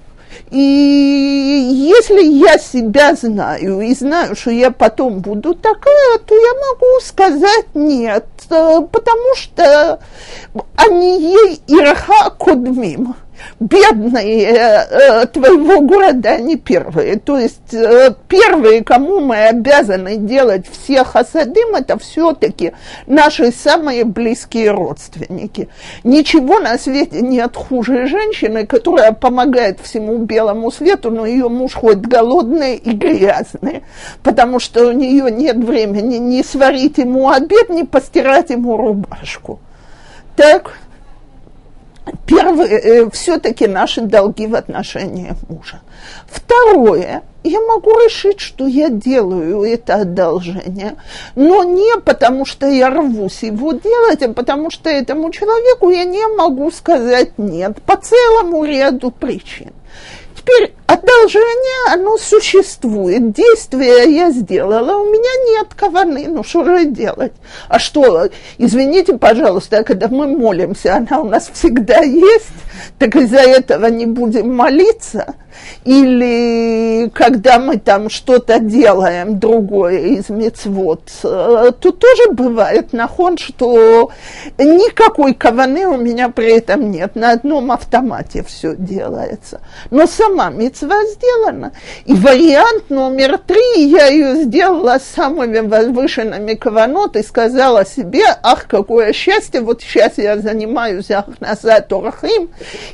и 0.51 1.91
если 1.93 2.23
я 2.23 2.57
себя 2.57 3.15
знаю 3.15 3.81
и 3.81 3.93
знаю, 3.93 4.35
что 4.35 4.51
я 4.51 4.71
потом 4.71 5.19
буду 5.19 5.53
такая, 5.53 6.19
то 6.19 6.35
я 6.35 6.53
могу 6.53 6.99
сказать 7.03 7.67
нет, 7.73 8.25
э, 8.49 8.79
потому 8.91 9.35
что 9.35 9.99
они 10.75 11.21
ей 11.21 11.61
ирха 11.67 12.29
кодмим 12.31 13.15
бедные 13.59 14.53
э, 14.53 15.25
твоего 15.27 15.81
города, 15.81 16.31
они 16.31 16.57
первые. 16.57 17.17
То 17.17 17.37
есть 17.37 17.73
э, 17.73 18.13
первые, 18.27 18.83
кому 18.83 19.19
мы 19.19 19.47
обязаны 19.47 20.17
делать 20.17 20.65
все 20.69 21.03
хасадым, 21.03 21.75
это 21.75 21.97
все-таки 21.97 22.73
наши 23.05 23.51
самые 23.51 24.03
близкие 24.03 24.71
родственники. 24.71 25.69
Ничего 26.03 26.59
на 26.59 26.77
свете 26.77 27.21
нет 27.21 27.55
хуже 27.55 28.07
женщины, 28.07 28.65
которая 28.65 29.11
помогает 29.11 29.79
всему 29.79 30.17
белому 30.17 30.71
свету, 30.71 31.11
но 31.11 31.25
ее 31.25 31.49
муж 31.49 31.73
ходит 31.73 32.05
голодный 32.05 32.75
и 32.75 32.91
грязный, 32.91 33.83
потому 34.23 34.59
что 34.59 34.87
у 34.87 34.91
нее 34.91 35.31
нет 35.31 35.57
времени 35.57 36.17
ни 36.17 36.41
сварить 36.41 36.97
ему 36.97 37.29
обед, 37.29 37.69
ни 37.69 37.83
постирать 37.83 38.49
ему 38.49 38.77
рубашку. 38.77 39.59
Так, 40.35 40.77
Первое, 42.25 42.67
э, 42.67 43.09
все-таки 43.11 43.67
наши 43.67 44.01
долги 44.01 44.47
в 44.47 44.55
отношении 44.55 45.33
мужа. 45.49 45.81
Второе, 46.27 47.23
я 47.43 47.61
могу 47.61 47.91
решить, 47.91 48.39
что 48.39 48.67
я 48.67 48.89
делаю 48.89 49.63
это 49.63 49.95
одолжение, 49.95 50.95
но 51.35 51.63
не 51.63 51.99
потому, 52.01 52.45
что 52.45 52.67
я 52.67 52.89
рвусь 52.89 53.43
его 53.43 53.71
делать, 53.71 54.21
а 54.21 54.33
потому 54.33 54.69
что 54.69 54.89
этому 54.89 55.31
человеку 55.31 55.89
я 55.89 56.03
не 56.03 56.25
могу 56.35 56.69
сказать 56.71 57.37
нет 57.37 57.81
по 57.83 57.95
целому 57.95 58.63
ряду 58.63 59.11
причин. 59.11 59.71
Теперь 60.35 60.73
одолжение, 60.87 61.93
оно 61.93 62.17
существует, 62.17 63.31
действие 63.33 64.15
я 64.15 64.31
сделала, 64.31 64.97
у 64.97 65.05
меня 65.05 65.59
нет 65.59 65.73
каваны, 65.75 66.27
ну 66.27 66.43
что 66.43 66.63
же 66.63 66.85
делать? 66.85 67.33
А 67.67 67.77
что, 67.77 68.29
извините, 68.57 69.17
пожалуйста, 69.17 69.83
когда 69.83 70.07
мы 70.07 70.27
молимся, 70.27 70.95
она 70.95 71.19
у 71.19 71.25
нас 71.25 71.49
всегда 71.53 71.99
есть, 71.99 72.47
так 72.97 73.15
из-за 73.15 73.39
этого 73.39 73.87
не 73.87 74.05
будем 74.05 74.55
молиться– 74.55 75.35
или 75.85 77.09
когда 77.13 77.59
мы 77.59 77.77
там 77.77 78.09
что-то 78.09 78.59
делаем 78.59 79.39
другое 79.39 79.99
из 79.99 80.29
мецвод, 80.29 81.09
э, 81.23 81.71
то 81.79 81.91
тоже 81.91 82.31
бывает 82.31 82.93
нахон, 82.93 83.37
что 83.37 84.11
никакой 84.57 85.33
каваны 85.33 85.87
у 85.87 85.97
меня 85.97 86.29
при 86.29 86.57
этом 86.57 86.91
нет, 86.91 87.15
на 87.15 87.31
одном 87.31 87.71
автомате 87.71 88.43
все 88.43 88.75
делается. 88.75 89.61
Но 89.89 90.07
сама 90.07 90.49
мецва 90.81 91.05
сделана. 91.05 91.71
И 92.05 92.13
вариант 92.13 92.89
номер 92.89 93.37
три, 93.37 93.89
я 93.89 94.07
ее 94.07 94.43
сделала 94.43 94.99
самыми 94.99 95.59
возвышенными 95.59 96.53
каванот 96.53 97.15
и 97.15 97.23
сказала 97.23 97.85
себе, 97.85 98.23
ах, 98.43 98.67
какое 98.67 99.13
счастье, 99.13 99.61
вот 99.61 99.81
сейчас 99.81 100.17
я 100.17 100.37
занимаюсь 100.37 101.11
ахназат 101.11 101.91
орхим, 101.91 102.49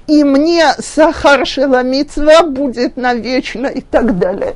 и 0.07 0.23
мне 0.23 0.65
сахар 0.79 1.45
шела 1.45 1.83
мецва 1.83 2.43
будет 2.43 2.97
навечно 2.97 3.67
и 3.67 3.81
так 3.81 4.17
далее. 4.17 4.55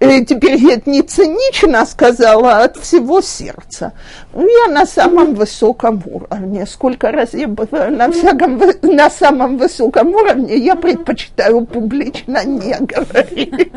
И 0.00 0.24
теперь 0.24 0.56
я 0.56 0.74
это 0.74 0.90
не 0.90 1.02
цинично 1.02 1.86
сказала, 1.86 2.58
а 2.58 2.64
от 2.64 2.76
всего 2.76 3.20
сердца. 3.22 3.92
Ну, 4.36 4.46
я 4.66 4.70
на 4.70 4.84
самом 4.84 5.34
высоком 5.34 6.02
уровне. 6.04 6.66
Сколько 6.66 7.10
раз 7.10 7.32
я 7.32 7.48
бываю 7.48 7.96
на, 7.96 8.12
всяком, 8.12 8.60
на 8.82 9.08
самом 9.08 9.56
высоком 9.56 10.14
уровне, 10.14 10.58
я 10.58 10.76
предпочитаю 10.76 11.64
публично 11.64 12.44
не 12.44 12.76
говорить. 12.78 13.72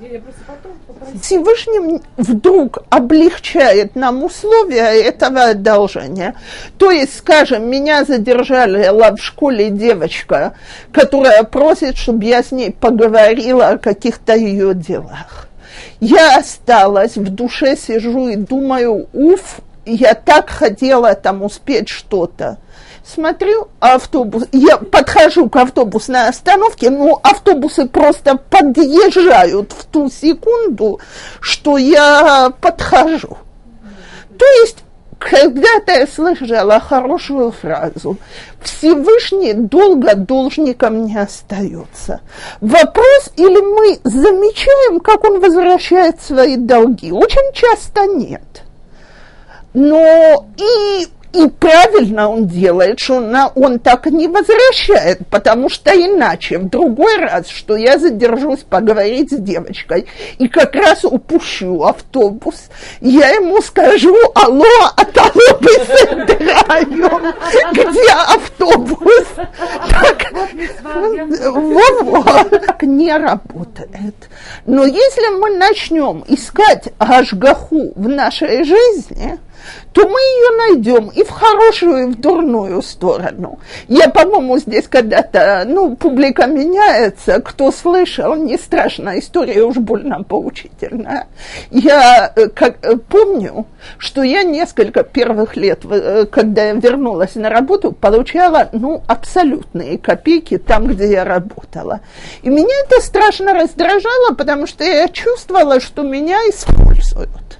Нет, 0.00 0.22
вдруг 2.18 2.78
облегчает 2.90 3.96
нам 3.96 4.22
условия 4.22 5.02
этого 5.02 5.44
одолжения. 5.44 6.34
То 6.76 6.90
есть, 6.90 7.16
скажем, 7.16 7.70
меня 7.70 8.04
задержали 8.04 8.90
в 8.90 9.22
школе 9.22 9.70
девочка, 9.70 10.54
которая 10.92 11.42
просит, 11.44 11.96
чтобы 11.96 12.24
я 12.24 12.42
с 12.42 12.52
ней 12.52 12.70
поговорила 12.70 13.68
о 13.68 13.78
каких-то 13.78 14.34
ее 14.34 14.74
делах. 14.74 15.49
Я 16.00 16.36
осталась, 16.36 17.16
в 17.16 17.30
душе 17.30 17.76
сижу 17.76 18.28
и 18.28 18.36
думаю, 18.36 19.08
уф, 19.12 19.60
я 19.84 20.14
так 20.14 20.50
хотела 20.50 21.14
там 21.14 21.42
успеть 21.42 21.88
что-то 21.88 22.58
смотрю, 23.10 23.68
автобус, 23.80 24.44
я 24.52 24.76
подхожу 24.76 25.48
к 25.48 25.56
автобусной 25.56 26.28
остановке, 26.28 26.90
но 26.90 27.20
автобусы 27.22 27.86
просто 27.86 28.36
подъезжают 28.36 29.72
в 29.72 29.84
ту 29.86 30.10
секунду, 30.10 31.00
что 31.40 31.76
я 31.76 32.52
подхожу. 32.60 33.38
То 34.38 34.46
есть 34.62 34.78
когда-то 35.20 35.92
я 35.92 36.06
слышала 36.06 36.80
хорошую 36.80 37.52
фразу. 37.52 38.16
Всевышний 38.62 39.52
долго 39.52 40.14
должником 40.14 41.04
не 41.04 41.16
остается. 41.16 42.20
Вопрос, 42.62 43.30
или 43.36 43.60
мы 43.60 44.00
замечаем, 44.02 44.98
как 45.00 45.22
он 45.24 45.40
возвращает 45.40 46.22
свои 46.22 46.56
долги? 46.56 47.12
Очень 47.12 47.52
часто 47.52 48.06
нет. 48.06 48.62
Но 49.74 50.46
и 50.56 51.06
и 51.32 51.48
правильно 51.48 52.28
он 52.28 52.46
делает, 52.46 52.98
что 52.98 53.18
он, 53.54 53.78
так 53.78 54.06
не 54.06 54.26
возвращает, 54.26 55.20
потому 55.28 55.68
что 55.68 55.90
иначе 55.90 56.58
в 56.58 56.68
другой 56.68 57.16
раз, 57.18 57.48
что 57.48 57.76
я 57.76 57.98
задержусь 57.98 58.60
поговорить 58.60 59.30
с 59.30 59.36
девочкой 59.36 60.06
и 60.38 60.48
как 60.48 60.74
раз 60.74 61.04
упущу 61.04 61.82
автобус, 61.82 62.68
я 63.00 63.28
ему 63.28 63.60
скажу, 63.62 64.14
алло, 64.34 64.64
а 64.96 65.04
толпы 65.04 65.70
собираем, 65.98 67.34
где 67.72 68.10
автобус? 68.10 69.26
Так 72.66 72.82
не 72.82 73.16
работает. 73.16 74.28
Но 74.66 74.84
если 74.84 75.38
мы 75.38 75.56
начнем 75.56 76.24
искать 76.26 76.88
ажгаху 76.98 77.92
в 77.94 78.08
нашей 78.08 78.64
жизни– 78.64 79.38
то 79.92 80.08
мы 80.08 80.20
ее 80.20 80.56
найдем 80.68 81.08
и 81.08 81.24
в 81.24 81.30
хорошую, 81.30 82.02
и 82.02 82.10
в 82.12 82.20
дурную 82.20 82.82
сторону. 82.82 83.58
Я, 83.88 84.08
по-моему, 84.08 84.58
здесь 84.58 84.86
когда-то, 84.88 85.64
ну, 85.66 85.96
публика 85.96 86.46
меняется, 86.46 87.40
кто 87.40 87.72
слышал, 87.72 88.34
не 88.36 88.56
страшно, 88.56 89.18
история 89.18 89.62
уж 89.64 89.76
больно 89.76 90.22
поучительная. 90.22 91.26
Я 91.70 92.32
э, 92.36 92.48
как, 92.48 92.84
э, 92.84 92.96
помню, 92.96 93.66
что 93.98 94.22
я 94.22 94.42
несколько 94.42 95.02
первых 95.02 95.56
лет, 95.56 95.80
э, 95.90 96.26
когда 96.30 96.64
я 96.64 96.72
вернулась 96.74 97.34
на 97.34 97.50
работу, 97.50 97.92
получала, 97.92 98.68
ну, 98.72 99.02
абсолютные 99.06 99.98
копейки 99.98 100.58
там, 100.58 100.86
где 100.86 101.10
я 101.10 101.24
работала. 101.24 102.00
И 102.42 102.48
меня 102.48 102.74
это 102.86 103.00
страшно 103.04 103.54
раздражало, 103.54 104.34
потому 104.36 104.66
что 104.66 104.84
я 104.84 105.08
чувствовала, 105.08 105.80
что 105.80 106.02
меня 106.02 106.38
используют. 106.48 107.58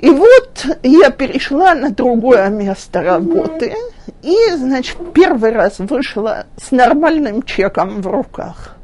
И 0.00 0.08
вот 0.08 0.66
я 0.82 1.10
перешла 1.10 1.74
на 1.74 1.90
другое 1.90 2.48
место 2.48 3.02
работы, 3.02 3.74
и, 4.22 4.36
значит, 4.56 4.96
первый 5.12 5.52
раз 5.52 5.78
вышла 5.78 6.46
с 6.56 6.70
нормальным 6.70 7.42
чеком 7.42 8.00
в 8.00 8.06
руках. 8.06 8.76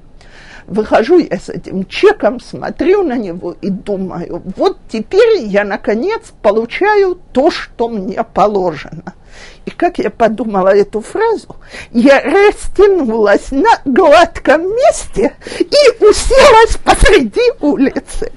Выхожу 0.67 1.19
я 1.19 1.39
с 1.39 1.49
этим 1.49 1.87
чеком, 1.87 2.41
смотрю 2.41 3.03
на 3.03 3.17
него 3.17 3.53
и 3.53 3.71
думаю, 3.71 4.43
вот 4.57 4.79
теперь 4.91 5.45
я, 5.45 5.65
наконец, 5.65 6.33
получаю 6.43 7.19
то, 7.33 7.51
что 7.51 7.89
мне 7.89 8.23
положено– 8.23 9.15
и 9.67 9.71
как 9.73 9.99
я 9.99 10.11
подумала 10.11 10.69
эту 10.69 11.01
фразу, 11.01 11.57
я 11.91 12.21
растянулась 12.21 13.51
на 13.51 13.81
гладком 13.85 14.63
месте 14.63 15.37
и 15.59 16.05
уселась 16.05 16.77
посреди 16.85 17.43
улицы. 17.61 18.31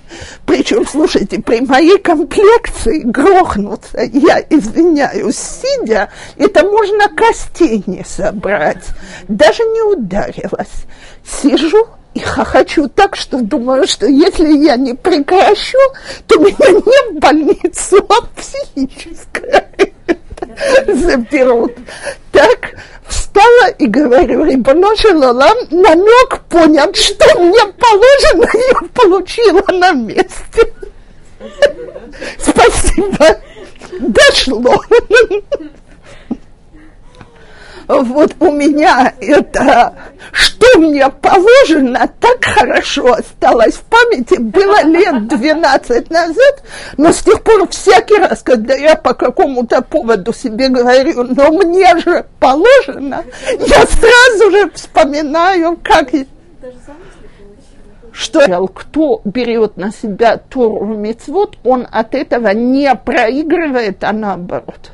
Причем, 0.48 0.88
слушайте, 0.88 1.40
при 1.40 1.62
моей 1.62 2.00
комплекции 2.00 3.04
грохнуться, 3.04 4.02
я 4.12 4.40
извиняюсь, 4.50 5.38
сидя, 5.38 6.10
это 6.36 6.64
можно 6.64 7.08
костей 7.10 7.84
не 7.86 8.04
собрать. 8.04 8.88
Даже 9.28 9.64
не 9.64 9.84
ударилась. 9.84 10.86
Сижу 11.24 11.88
и 12.16 12.22
хохочу 12.22 12.90
так, 12.90 13.16
что 13.16 13.40
думаю, 13.40 13.88
что 13.88 14.08
если 14.08 14.52
я 14.52 14.78
не 14.78 14.96
прекращу, 14.96 15.78
то 16.26 16.40
меня 16.40 16.72
не 16.72 17.12
в 17.12 17.20
больницу, 17.20 17.98
а 18.10 18.26
психическая 18.36 19.70
заберут. 20.88 21.76
Так 22.32 22.76
встала 23.08 23.70
и 23.78 23.88
говорю, 23.88 24.46
Рибоно 24.46 24.96
Шалолам, 24.96 25.58
намек 25.70 26.42
понят, 26.50 26.96
что 26.96 27.40
мне 27.40 27.66
положено, 27.78 28.48
я 28.54 28.88
получила 28.94 29.64
на 29.72 29.92
месте. 29.94 30.74
Спасибо. 32.40 33.40
Дошло 34.00 34.76
вот 37.90 38.36
у 38.40 38.52
меня 38.52 39.14
это, 39.20 39.96
что 40.32 40.80
мне 40.80 41.10
положено, 41.10 42.08
так 42.20 42.46
хорошо 42.46 43.14
осталось 43.14 43.74
в 43.74 43.82
памяти, 43.82 44.40
было 44.40 44.84
лет 44.84 45.28
12 45.28 46.12
назад, 46.12 46.64
но 46.98 47.12
с 47.12 47.24
тех 47.24 47.42
пор 47.44 47.68
всякий 47.70 48.18
раз, 48.18 48.44
когда 48.44 48.76
я 48.76 48.96
по 48.96 49.16
какому-то 49.16 49.82
поводу 49.82 50.32
себе 50.34 50.70
говорю, 50.70 51.24
но 51.24 51.52
мне 51.52 51.98
же 51.98 52.26
положено, 52.40 53.24
я 53.58 53.86
сразу 53.88 54.52
же 54.52 54.70
вспоминаю, 54.76 55.80
как... 55.84 56.10
Что 58.12 58.68
кто 58.68 59.22
берет 59.24 59.78
на 59.78 59.92
себя 59.92 60.38
Тору 60.38 60.86
Мицвод, 60.86 61.58
он 61.64 61.88
от 61.90 62.14
этого 62.14 62.50
не 62.50 62.94
проигрывает, 62.94 64.04
а 64.04 64.12
наоборот. 64.12 64.92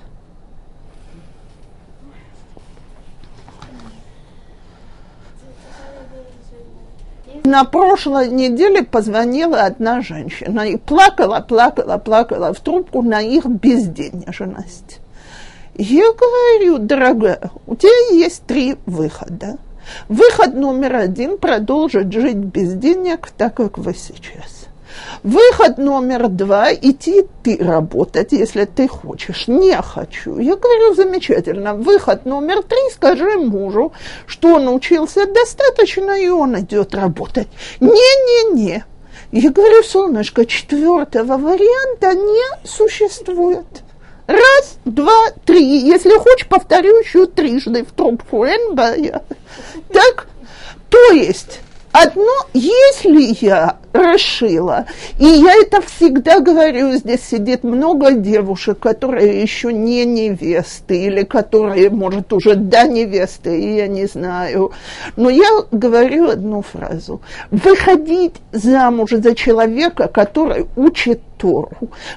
На 7.46 7.64
прошлой 7.64 8.30
неделе 8.30 8.82
позвонила 8.82 9.62
одна 9.62 10.02
женщина 10.02 10.62
и 10.62 10.78
плакала, 10.78 11.42
плакала, 11.42 12.00
плакала 12.00 12.52
в 12.52 12.60
трубку 12.60 13.04
на 13.04 13.22
их 13.22 13.46
безденежность. 13.46 15.00
Я 15.76 16.06
говорю, 16.14 16.80
дорогая, 16.80 17.52
у 17.68 17.76
тебя 17.76 18.16
есть 18.18 18.48
три 18.48 18.78
выхода. 18.88 19.58
Выход 20.10 20.56
номер 20.56 20.96
один– 20.96 21.38
продолжить 21.40 22.12
жить 22.12 22.38
без 22.38 22.74
денег, 22.74 23.30
так 23.38 23.54
как 23.54 23.78
вы 23.78 23.94
сейчас. 23.94 24.55
Выход 25.24 25.78
номер 25.78 26.28
два– 26.28 26.74
идти 26.74 27.26
ты 27.44 27.58
работать, 27.58 28.32
если 28.32 28.66
ты 28.66 28.88
хочешь. 28.88 29.48
Не 29.48 29.76
хочу. 29.82 30.38
Я 30.38 30.56
говорю, 30.56 30.94
замечательно. 30.94 31.74
Выход 31.74 32.26
номер 32.26 32.64
три– 32.64 32.78
скажи 32.94 33.38
мужу, 33.38 33.94
что 34.28 34.56
он 34.56 34.68
учился 34.68 35.26
достаточно, 35.26 36.12
и 36.12 36.28
он 36.30 36.60
идет 36.60 36.94
работать. 36.94 37.48
Не-не-не. 37.80 38.86
Я 39.32 39.52
говорю, 39.52 39.84
солнышко, 39.84 40.46
четвертого 40.46 41.38
варианта 41.38 42.14
не 42.14 42.68
существует. 42.68 43.66
Раз, 44.28 44.78
два, 44.86 45.32
три. 45.46 45.80
Если 45.80 46.18
хочешь, 46.18 46.48
повторю 46.48 47.00
еще 47.00 47.26
трижды 47.26 47.84
в 47.84 47.92
трубку. 47.92 48.46
Так, 49.92 50.28
то 50.90 51.12
есть 51.12 51.60
Одно, 51.98 52.34
если 52.54 53.46
я 53.46 53.78
решила, 54.02 54.86
и 55.20 55.26
я 55.26 55.54
это 55.62 55.82
всегда 55.82 56.40
говорю, 56.40 56.92
здесь 56.94 57.22
сидит 57.24 57.64
много 57.64 58.12
девушек, 58.12 58.80
которые 58.80 59.42
еще 59.42 59.74
не 59.74 60.06
невесты, 60.06 61.06
или 61.06 61.24
которые, 61.24 61.90
может, 61.90 62.34
уже 62.34 62.56
до 62.56 62.88
невесты, 62.88 63.60
и 63.60 63.76
я 63.76 63.88
не 63.88 64.06
знаю. 64.06 64.72
Но 65.16 65.30
я 65.30 65.50
говорю 65.72 66.30
одну 66.30 66.62
фразу. 66.62 67.22
Выходить 67.52 68.36
замуж 68.52 69.12
за 69.12 69.36
человека, 69.36 70.08
который 70.08 70.66
учит 70.76 71.22
Тору, 71.38 71.70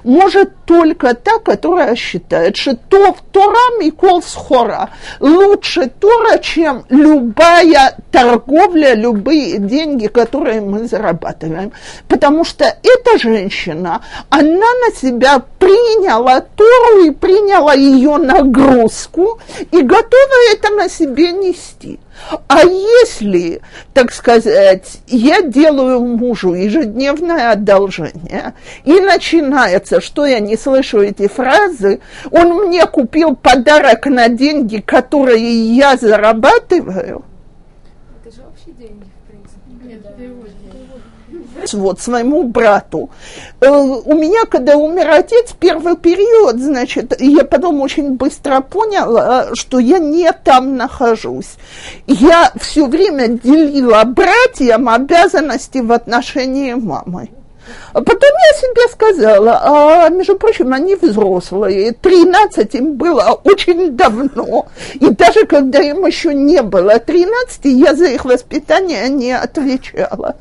может 0.05 0.53
только 0.65 1.15
та, 1.15 1.39
которая 1.39 1.97
считает, 1.97 2.57
что 2.57 2.77
то 2.77 3.13
в 3.13 3.21
Тора 3.33 3.81
Микол 3.81 4.23
Схора 4.23 4.91
лучше 5.19 5.91
Тора, 6.01 6.39
чем 6.39 6.85
любая 6.89 7.97
торговля, 8.13 8.95
любые 8.95 9.59
деньги, 9.59 10.07
которые 10.07 10.61
мы 10.61 10.87
зарабатываем. 10.87 11.68
Потому 12.09 12.45
что 12.45 12.65
эта 12.65 13.19
женщина, 13.19 14.03
она 14.31 14.49
на 14.87 14.95
себя 14.95 15.43
приняла 15.59 16.41
Тору 16.41 17.05
и 17.05 17.11
приняла 17.11 17.75
ее 17.75 18.17
нагрузку 18.17 19.41
и 19.71 19.81
готова 19.83 20.53
это 20.53 20.71
на 20.71 20.89
себе 20.89 21.33
нести. 21.33 22.01
А 22.49 22.63
если, 22.63 23.61
так 23.95 24.13
сказать, 24.13 25.01
я 25.07 25.43
делаю 25.43 26.01
мужу 26.01 26.55
ежедневное 26.55 27.53
одолжение, 27.53 28.55
и 28.85 29.01
начинается, 29.01 30.01
что 30.01 30.27
я 30.27 30.41
не 30.41 30.57
слышу 30.57 31.01
эти 31.01 31.29
фразы, 31.29 32.01
он 32.31 32.67
мне 32.67 32.87
купил 32.87 33.37
подарок 33.37 34.07
на 34.07 34.29
деньги, 34.29 34.79
которые 34.81 35.75
я 35.77 35.97
зарабатываю. 35.97 37.25
Это 38.25 38.35
же 38.35 38.43
общие 38.43 38.75
деньги, 38.75 39.05
в 39.05 39.31
принципе. 39.31 39.89
Нет, 39.89 40.19
его 40.19 40.45
вот 41.73 42.01
своему 42.01 42.45
брату. 42.45 43.11
Э, 43.61 43.69
у 43.69 44.15
меня, 44.15 44.45
когда 44.51 44.77
умер 44.77 45.11
отец, 45.11 45.55
первый 45.59 45.97
период, 45.97 46.59
значит, 46.59 47.21
я 47.21 47.45
потом 47.45 47.81
очень 47.81 48.17
быстро 48.17 48.61
поняла, 48.61 49.55
что 49.55 49.79
я 49.79 49.99
не 49.99 50.31
там 50.33 50.77
нахожусь. 50.77 51.57
Я 52.07 52.53
все 52.61 52.87
время 52.87 53.29
делила 53.29 54.05
братьям 54.05 54.89
обязанности 54.89 55.79
в 55.79 55.93
отношении 55.93 56.75
мамы. 56.75 57.31
А 57.99 58.01
потом 58.01 58.31
я 58.53 58.61
себе 58.61 58.89
сказала, 58.93 59.61
а, 59.61 60.09
между 60.09 60.37
прочим, 60.37 60.73
они 60.73 60.95
взрослые, 60.95 61.91
13 61.91 62.75
им 62.77 62.95
было 62.95 63.41
очень 63.43 63.97
давно, 63.97 64.69
и 64.95 65.11
даже 65.11 65.47
когда 65.47 65.81
им 65.81 66.07
еще 66.07 66.33
не 66.33 66.63
было 66.63 67.01
13, 67.01 67.65
я 67.65 67.97
за 67.97 68.07
их 68.07 68.25
воспитание 68.25 69.09
не 69.09 69.33
отвечала. 69.33 70.37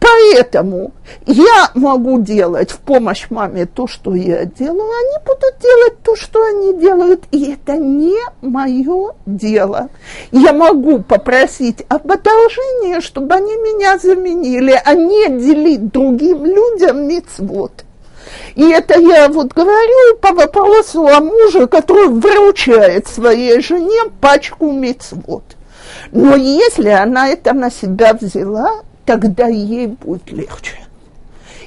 Поэтому 0.00 0.92
я 1.26 1.70
могу 1.74 2.22
делать 2.22 2.70
в 2.70 2.78
помощь 2.78 3.26
маме 3.28 3.66
то, 3.66 3.86
что 3.86 4.14
я 4.14 4.46
делаю, 4.46 4.90
они 4.90 5.26
будут 5.26 5.58
делать 5.60 6.02
то, 6.02 6.16
что 6.16 6.42
они 6.42 6.80
делают, 6.80 7.24
и 7.32 7.52
это 7.52 7.76
не 7.76 8.16
мое 8.40 9.12
дело. 9.26 9.90
Я 10.32 10.54
могу 10.54 11.00
попросить 11.00 11.84
об 11.88 12.10
одолжении, 12.10 13.00
чтобы 13.00 13.34
они 13.34 13.54
меня 13.56 13.98
заменили, 13.98 14.80
а 14.82 14.94
не 14.94 15.28
делить 15.28 15.92
другим 15.92 16.46
людям 16.46 16.93
мицвод. 16.94 17.84
И 18.54 18.62
это 18.62 18.98
я 18.98 19.28
вот 19.28 19.52
говорю 19.52 20.16
по 20.20 20.32
вопросу 20.32 21.06
о 21.06 21.20
муже, 21.20 21.66
который 21.66 22.08
вручает 22.08 23.06
своей 23.06 23.60
жене 23.60 24.10
пачку 24.20 24.72
мицвод. 24.72 25.44
Но 26.12 26.36
если 26.36 26.88
она 26.88 27.28
это 27.28 27.52
на 27.52 27.70
себя 27.70 28.14
взяла, 28.14 28.82
тогда 29.04 29.48
ей 29.48 29.88
будет 29.88 30.30
легче. 30.30 30.78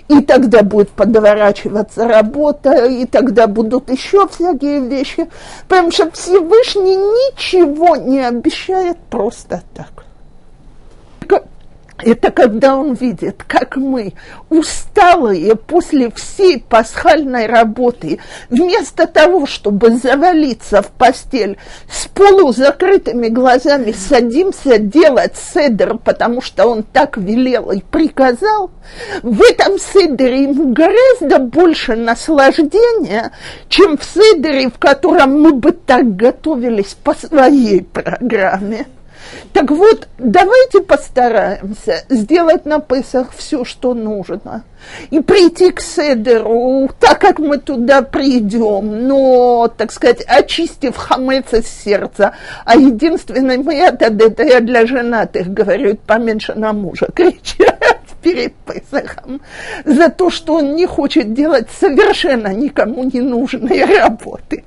и 0.07 0.21
тогда 0.21 0.63
будет 0.63 0.89
подворачиваться 0.89 2.07
работа, 2.07 2.85
и 2.85 3.05
тогда 3.05 3.47
будут 3.47 3.89
еще 3.89 4.27
всякие 4.27 4.79
вещи, 4.79 5.27
потому 5.67 5.91
что 5.91 6.09
Всевышний 6.11 6.95
ничего 6.95 7.95
не 7.97 8.21
обещает 8.21 8.97
просто 9.09 9.61
так 9.75 9.96
это 11.99 12.31
когда 12.31 12.75
он 12.75 12.93
видит, 12.93 13.43
как 13.47 13.75
мы, 13.77 14.13
усталые 14.49 15.55
после 15.55 16.11
всей 16.11 16.59
пасхальной 16.59 17.47
работы, 17.47 18.19
вместо 18.49 19.07
того, 19.07 19.45
чтобы 19.45 19.91
завалиться 19.91 20.81
в 20.81 20.91
постель 20.91 21.57
с 21.89 22.07
полузакрытыми 22.07 23.29
глазами, 23.29 23.91
садимся 23.91 24.77
делать 24.77 25.35
седер, 25.37 25.97
потому 25.97 26.41
что 26.41 26.67
он 26.67 26.83
так 26.83 27.17
велел 27.17 27.71
и 27.71 27.81
приказал, 27.81 28.71
в 29.23 29.41
этом 29.41 29.79
седере 29.79 30.43
ему 30.43 30.73
гораздо 30.73 31.39
больше 31.39 31.95
наслаждения, 31.95 33.31
чем 33.69 33.97
в 33.97 34.03
седере, 34.03 34.69
в 34.69 34.77
котором 34.77 35.41
мы 35.41 35.53
бы 35.53 35.71
так 35.71 36.15
готовились 36.15 36.95
по 37.03 37.13
своей 37.13 37.81
программе. 37.81 38.85
Так 39.53 39.71
вот, 39.71 40.07
давайте 40.17 40.81
постараемся 40.81 42.03
сделать 42.09 42.65
на 42.65 42.79
Песах 42.79 43.31
все, 43.35 43.65
что 43.65 43.93
нужно. 43.93 44.63
И 45.09 45.19
прийти 45.19 45.71
к 45.71 45.81
Седеру, 45.81 46.89
так 46.99 47.19
как 47.19 47.39
мы 47.39 47.57
туда 47.57 48.01
придем, 48.03 49.07
но, 49.07 49.67
так 49.75 49.91
сказать, 49.91 50.23
очистив 50.27 50.95
хамец 50.95 51.53
из 51.53 51.67
сердца. 51.67 52.33
А 52.65 52.75
единственный 52.75 53.57
метод, 53.57 54.21
это 54.21 54.43
я 54.43 54.59
для 54.59 54.85
женатых 54.85 55.47
говорю, 55.47 55.97
поменьше 56.05 56.53
на 56.53 56.73
мужа 56.73 57.07
кричать 57.13 57.77
перед 58.21 58.53
Песахом 58.53 59.41
за 59.85 60.09
то, 60.09 60.29
что 60.29 60.55
он 60.55 60.75
не 60.75 60.85
хочет 60.85 61.33
делать 61.33 61.67
совершенно 61.79 62.53
никому 62.53 63.03
не 63.03 63.21
нужной 63.21 63.83
работы. 63.85 64.63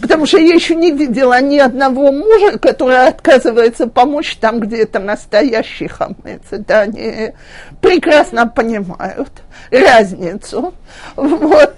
Потому 0.00 0.26
что 0.26 0.38
я 0.38 0.54
еще 0.54 0.74
не 0.74 0.92
видела 0.92 1.40
ни 1.40 1.58
одного 1.58 2.12
мужа, 2.12 2.58
который 2.58 3.06
отказывается 3.06 3.86
помочь 3.86 4.36
там, 4.36 4.60
где 4.60 4.82
это 4.82 4.98
настоящий 4.98 5.88
хамец. 5.88 6.42
Да, 6.50 6.80
они 6.80 7.32
прекрасно 7.80 8.46
понимают 8.46 9.30
разницу. 9.70 10.74
Вот. 11.16 11.74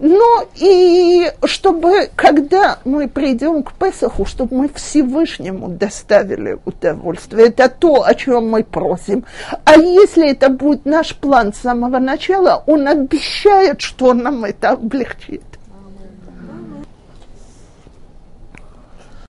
Ну 0.00 0.48
и 0.56 1.30
чтобы, 1.44 2.10
когда 2.16 2.78
мы 2.84 3.08
придем 3.08 3.62
к 3.62 3.72
Песаху, 3.74 4.24
чтобы 4.24 4.56
мы 4.56 4.70
Всевышнему 4.74 5.68
доставили 5.68 6.58
удовольствие. 6.64 7.48
Это 7.48 7.68
то, 7.68 8.04
о 8.04 8.14
чем 8.14 8.50
мы 8.50 8.64
просим. 8.64 9.24
А 9.64 9.76
если 9.76 10.30
это 10.30 10.48
будет 10.48 10.84
наш 10.84 11.14
план 11.14 11.52
с 11.52 11.58
самого 11.58 11.98
начала, 11.98 12.62
он 12.66 12.86
обещает, 12.88 13.80
что 13.80 14.14
нам 14.14 14.44
это 14.44 14.70
облегчит. 14.70 15.42